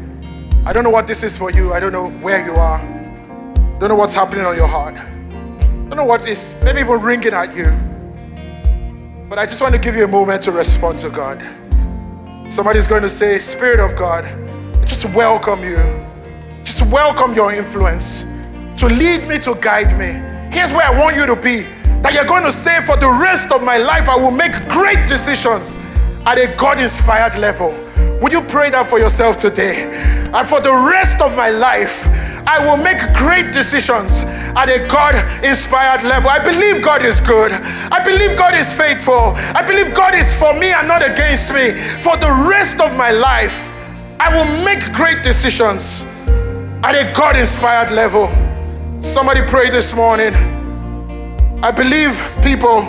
[0.66, 1.72] I don't know what this is for you.
[1.72, 2.80] I don't know where you are.
[3.80, 4.96] Don't know what's happening on your heart.
[4.96, 7.72] I don't know what is maybe even ringing at you.
[9.30, 11.42] But I just want to give you a moment to respond to God.
[12.52, 14.26] Somebody's going to say, Spirit of God,
[14.90, 15.78] just welcome you.
[16.64, 18.24] Just welcome your influence
[18.76, 20.18] to lead me, to guide me.
[20.52, 21.62] Here's where I want you to be.
[22.02, 25.08] That you're going to say, for the rest of my life, I will make great
[25.08, 25.78] decisions
[26.26, 27.70] at a God inspired level.
[28.20, 29.86] Would you pray that for yourself today?
[30.34, 32.08] And for the rest of my life,
[32.48, 34.26] I will make great decisions
[34.58, 35.14] at a God
[35.46, 36.32] inspired level.
[36.32, 37.52] I believe God is good.
[37.94, 39.38] I believe God is faithful.
[39.54, 41.78] I believe God is for me and not against me.
[42.02, 43.69] For the rest of my life,
[44.22, 46.04] I will make great decisions
[46.84, 48.28] at a God inspired level.
[49.02, 50.34] Somebody pray this morning.
[51.64, 52.82] I believe, people,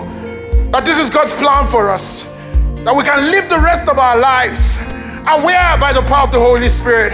[0.72, 2.24] that this is God's plan for us.
[2.84, 4.78] That we can live the rest of our lives
[5.28, 7.12] aware by the power of the Holy Spirit,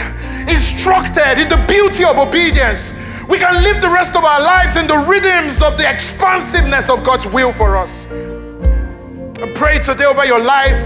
[0.49, 2.95] instructed in the beauty of obedience.
[3.29, 7.05] We can live the rest of our lives in the rhythms of the expansiveness of
[7.05, 8.07] God's will for us.
[8.11, 10.81] And pray today over your life,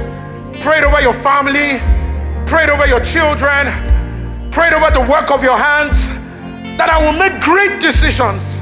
[0.63, 1.79] pray over your family,
[2.51, 3.63] prayed over your children,
[4.51, 6.11] prayed over the work of your hands,
[6.83, 8.59] that I will make great decisions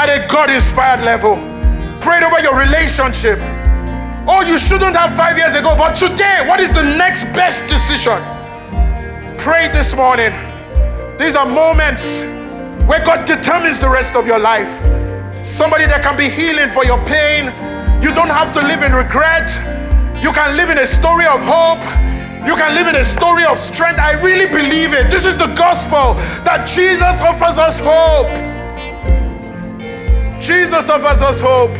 [0.00, 1.36] at a God inspired level.
[2.00, 3.36] Prayed over your relationship.
[4.24, 8.16] Oh, you shouldn't have five years ago, but today, what is the next best decision?
[9.36, 10.32] Pray this morning.
[11.20, 12.24] These are moments
[12.88, 14.72] where God determines the rest of your life.
[15.44, 17.52] Somebody that can be healing for your pain.
[18.00, 19.52] You don't have to live in regret.
[20.24, 21.84] You can live in a story of hope.
[22.46, 24.00] You can live in a story of strength.
[24.00, 25.10] I really believe it.
[25.10, 26.14] This is the gospel
[26.44, 28.28] that Jesus offers us hope.
[30.40, 31.72] Jesus offers us hope.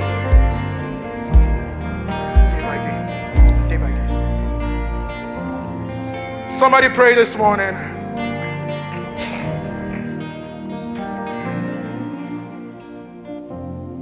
[2.53, 3.69] Day by day.
[3.69, 4.09] Day by day.
[6.49, 7.75] Somebody pray this morning.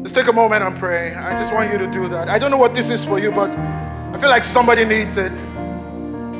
[0.02, 1.14] Let's take a moment and pray.
[1.14, 2.28] I just want you to do that.
[2.28, 5.32] I don't know what this is for you, but I feel like somebody needs it.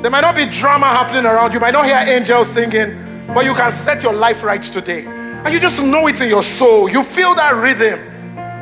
[0.01, 2.97] There might not be drama happening around you, might not hear angels singing,
[3.35, 5.05] but you can set your life right today.
[5.05, 6.89] And you just know it in your soul.
[6.89, 7.99] You feel that rhythm.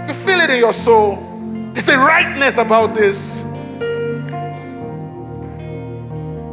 [0.06, 1.16] You feel it in your soul.
[1.74, 3.40] There's a rightness about this.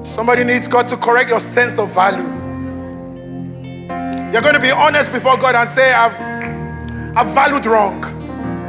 [0.08, 2.22] Somebody needs God to correct your sense of value.
[4.32, 8.04] You're going to be honest before God and say, I've, I've valued wrong.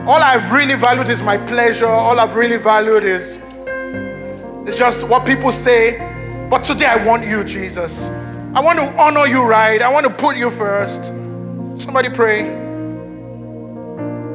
[0.08, 1.86] All I've really valued is my pleasure.
[1.86, 3.38] All I've really valued is
[4.68, 6.07] it's just what people say.
[6.50, 8.08] But today I want you, Jesus.
[8.56, 9.82] I want to honor you right.
[9.82, 11.06] I want to put you first.
[11.76, 12.44] Somebody pray.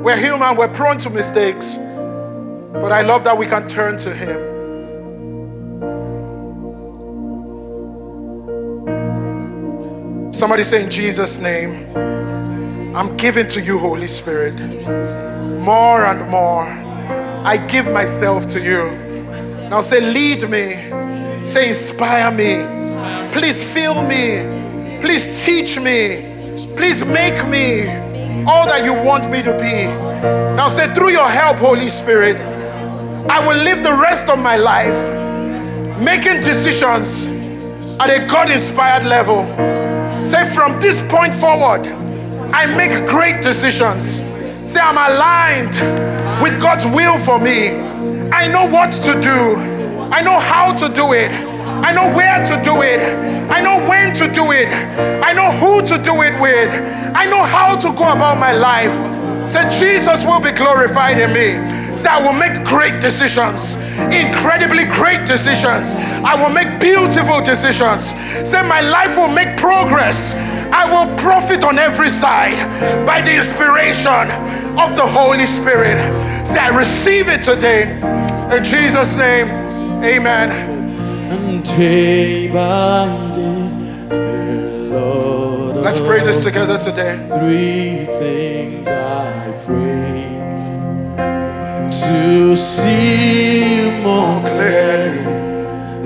[0.03, 1.77] We're human, we're prone to mistakes.
[1.77, 4.53] But I love that we can turn to Him.
[10.35, 11.87] Somebody say in Jesus' name,
[12.95, 14.55] I'm giving to you, Holy Spirit,
[15.61, 16.65] more and more.
[17.45, 18.91] I give myself to you.
[19.71, 21.02] Now say, lead me.
[21.47, 23.33] Say, inspire me.
[23.33, 25.01] Please fill me.
[25.01, 26.29] Please teach me.
[26.77, 27.89] Please make me
[28.47, 29.87] all that you want me to be.
[30.57, 32.37] Now say, through your help, Holy Spirit,
[33.29, 35.19] I will live the rest of my life
[36.01, 37.27] making decisions
[38.01, 39.45] at a God inspired level.
[40.25, 41.87] Say, from this point forward,
[42.53, 44.21] I make great decisions.
[44.69, 45.75] Say, I'm aligned
[46.43, 47.71] with God's will for me.
[48.31, 49.57] I know what to do,
[50.13, 51.33] I know how to do it,
[51.83, 53.01] I know where to do it,
[53.51, 54.69] I know when to do it,
[55.25, 56.71] I know who to do it with,
[57.17, 58.93] I know how to go about my life.
[59.47, 61.57] Say, Jesus will be glorified in me.
[61.97, 63.75] Say, I will make great decisions,
[64.15, 65.95] incredibly great decisions.
[66.25, 68.15] I will make beautiful decisions.
[68.49, 70.35] Say, my life will make progress.
[70.73, 72.57] I will profit on every side
[73.07, 74.31] by the inspiration
[74.79, 75.99] of the Holy Spirit.
[76.47, 77.91] Say, I receive it today.
[78.57, 79.62] In Jesus' name,
[80.03, 80.51] amen.
[81.33, 87.17] And day by day, Lord, Let's pray this together today.
[87.29, 90.29] three things I pray
[92.05, 95.25] to see you more clearly,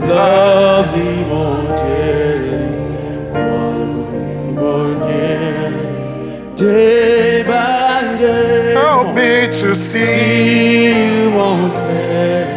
[0.06, 8.72] love thee more dearly, follow you more nearly, day by day.
[8.74, 10.04] Help me to see.
[10.04, 12.55] see you more clearly,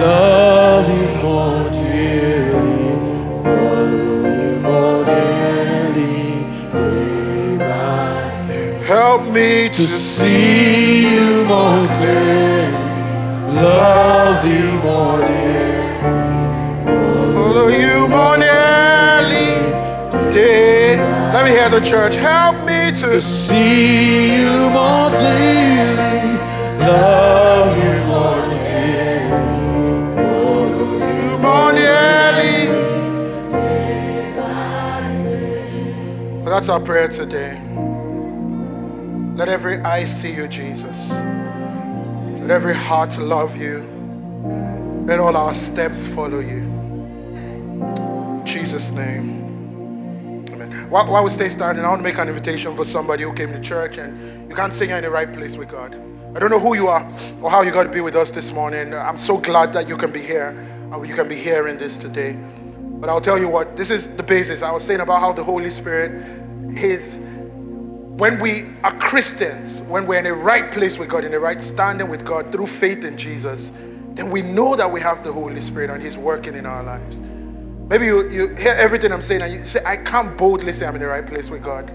[0.00, 2.80] love you more dearly,
[3.42, 6.28] follow you more day
[7.58, 8.20] by
[8.86, 12.72] Help me to see you more clearly,
[13.62, 16.44] love thee more dearly,
[17.34, 18.54] follow you more nearly.
[20.30, 20.98] Day.
[21.32, 22.16] Let me hear the church.
[22.16, 26.38] Help me to to see you more clearly,
[26.78, 28.35] love you more
[36.56, 37.60] that's our prayer today.
[39.34, 41.12] Let every eye see you, Jesus.
[41.12, 43.80] Let every heart love you.
[45.04, 46.64] Let all our steps follow you.
[48.40, 50.46] In Jesus' name.
[50.50, 50.72] Amen.
[50.88, 53.52] While, while we stay standing, I want to make an invitation for somebody who came
[53.52, 55.94] to church and you can't say you're in the right place with God.
[56.34, 57.06] I don't know who you are
[57.42, 58.94] or how you got to be with us this morning.
[58.94, 60.56] I'm so glad that you can be here
[60.90, 62.34] and you can be hearing this today.
[62.98, 64.62] But I'll tell you what, this is the basis.
[64.62, 67.18] I was saying about how the Holy Spirit is,
[68.16, 71.60] when we are Christians, when we're in the right place with God, in the right
[71.60, 73.72] standing with God through faith in Jesus,
[74.14, 77.18] then we know that we have the Holy Spirit and He's working in our lives.
[77.88, 80.94] Maybe you, you hear everything I'm saying and you say, I can't boldly say I'm
[80.94, 81.92] in the right place with God.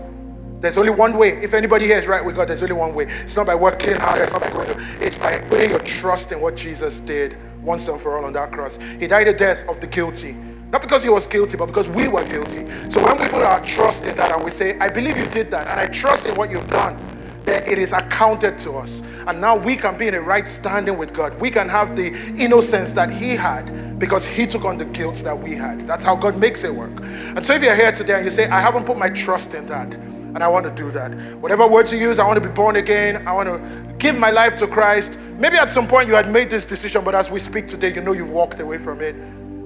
[0.61, 1.30] There's only one way.
[1.30, 3.06] If anybody here is right with God, there's only one way.
[3.06, 6.31] It's not by working hard, it's not by going to, it's by putting your trust
[6.31, 8.77] in what Jesus did once and for all on that cross.
[8.77, 10.35] He died the death of the guilty.
[10.72, 12.69] Not because he was guilty, but because we were guilty.
[12.89, 15.52] So when we put our trust in that and we say, I believe you did
[15.52, 16.98] that, and I trust in what you've done,
[17.43, 19.02] then it is accounted to us.
[19.27, 21.38] And now we can be in a right standing with God.
[21.41, 22.07] We can have the
[22.38, 25.81] innocence that He had because He took on the guilt that we had.
[25.81, 26.91] That's how God makes it work.
[27.35, 29.68] And so if you're here today and you say, I haven't put my trust in
[29.68, 32.53] that, and I want to do that, whatever words you use, I want to be
[32.53, 35.19] born again, I want to give my life to Christ.
[35.38, 37.99] Maybe at some point you had made this decision, but as we speak today, you
[37.99, 39.15] know you've walked away from it.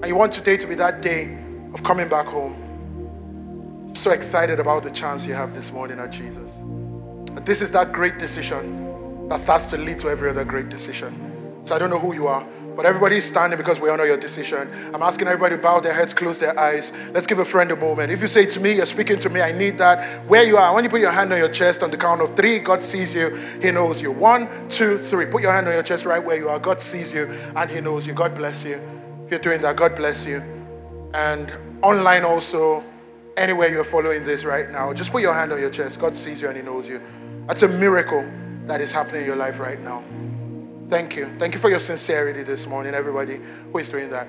[0.06, 1.36] And you want today to be that day
[1.74, 2.54] of coming back home.
[3.88, 6.62] I'm so excited about the chance you have this morning at Jesus.
[7.44, 11.12] This is that great decision that starts to lead to every other great decision.
[11.64, 12.46] So I don't know who you are,
[12.76, 14.70] But everybody is standing because we honor your decision.
[14.94, 16.92] I'm asking everybody to bow their heads, close their eyes.
[17.12, 18.12] Let's give a friend a moment.
[18.12, 20.06] If you say to me, you're speaking to me, I need that.
[20.28, 22.36] Where you are, when you put your hand on your chest on the count of
[22.36, 24.12] three, God sees you, He knows you.
[24.12, 25.26] One, two, three.
[25.26, 26.60] Put your hand on your chest right where you are.
[26.60, 27.26] God sees you
[27.56, 28.14] and He knows you.
[28.14, 28.80] God bless you.
[29.26, 30.38] If you're doing that, God bless you.
[31.16, 32.84] And online also,
[33.36, 36.00] anywhere you're following this right now, just put your hand on your chest.
[36.00, 37.02] God sees you and He knows you.
[37.48, 38.24] That's a miracle
[38.68, 40.04] that is happening in your life right now.
[40.90, 41.26] Thank you.
[41.40, 43.40] Thank you for your sincerity this morning, everybody
[43.72, 44.28] who is doing that.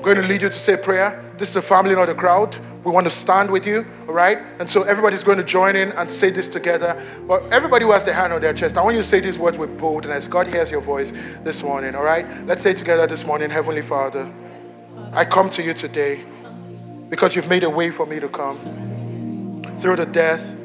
[0.00, 1.22] I'm going to lead you to say prayer.
[1.36, 2.56] This is a family, not a crowd.
[2.84, 4.38] We want to stand with you, all right?
[4.58, 6.98] And so everybody's going to join in and say this together.
[7.28, 9.38] But everybody who has their hand on their chest, I want you to say these
[9.38, 10.26] words with boldness.
[10.26, 11.10] God hears your voice
[11.44, 12.26] this morning, all right?
[12.46, 14.32] Let's say together this morning, Heavenly Father,
[15.12, 16.24] I come to you today
[17.10, 18.56] because you've made a way for me to come
[19.76, 20.56] through the death,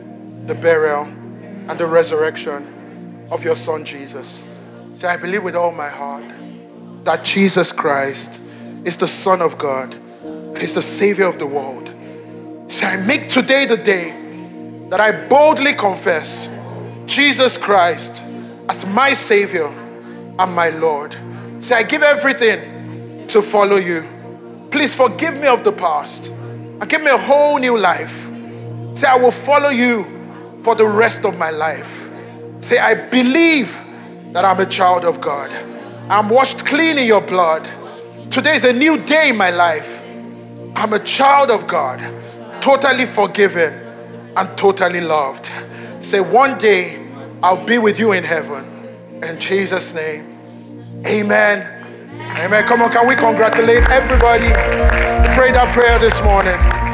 [0.46, 4.46] the burial, and the resurrection of your Son, Jesus.
[4.94, 6.24] Say, I believe with all my heart
[7.04, 8.44] that Jesus Christ
[8.86, 11.92] is the Son of God and is the Savior of the world.
[12.68, 14.16] Say, I make today the day
[14.90, 16.48] that I boldly confess
[17.06, 18.22] Jesus Christ
[18.70, 21.16] as my Savior and my Lord.
[21.60, 24.06] Say, I give everything to follow you.
[24.72, 28.30] Please forgive me of the past and give me a whole new life.
[28.94, 30.04] Say, I will follow you
[30.64, 32.10] for the rest of my life.
[32.62, 33.80] Say, I believe
[34.34, 35.52] that I'm a child of God.
[36.10, 37.68] I'm washed clean in your blood.
[38.30, 40.04] Today is a new day in my life.
[40.76, 42.00] I'm a child of God,
[42.62, 43.74] totally forgiven
[44.36, 45.50] and totally loved.
[46.02, 47.08] Say, one day
[47.42, 48.66] I'll be with you in heaven.
[49.24, 50.38] In Jesus' name,
[51.08, 51.72] amen.
[52.38, 52.66] Amen.
[52.66, 54.52] Come on, can we congratulate everybody
[55.36, 56.85] prayed that prayer this morning?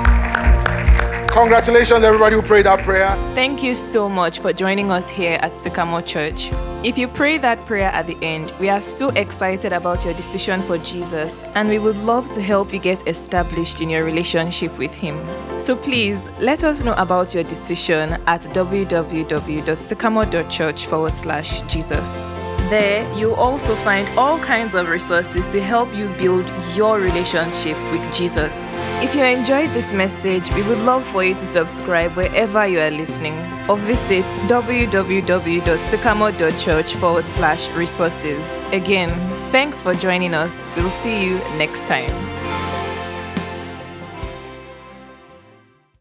[1.31, 3.15] Congratulations, everybody who prayed that prayer.
[3.35, 6.51] Thank you so much for joining us here at Sycamore Church.
[6.83, 10.61] If you pray that prayer at the end, we are so excited about your decision
[10.63, 14.93] for Jesus and we would love to help you get established in your relationship with
[14.93, 15.17] Him.
[15.61, 22.29] So please let us know about your decision at www.sycamore.church forward slash Jesus.
[22.71, 28.09] There, you'll also find all kinds of resources to help you build your relationship with
[28.13, 28.77] Jesus.
[29.03, 32.89] If you enjoyed this message, we would love for you to subscribe wherever you are
[32.89, 33.33] listening
[33.69, 38.61] or visit www.sycamore.church forward slash resources.
[38.71, 39.09] Again,
[39.51, 40.69] thanks for joining us.
[40.77, 42.40] We'll see you next time.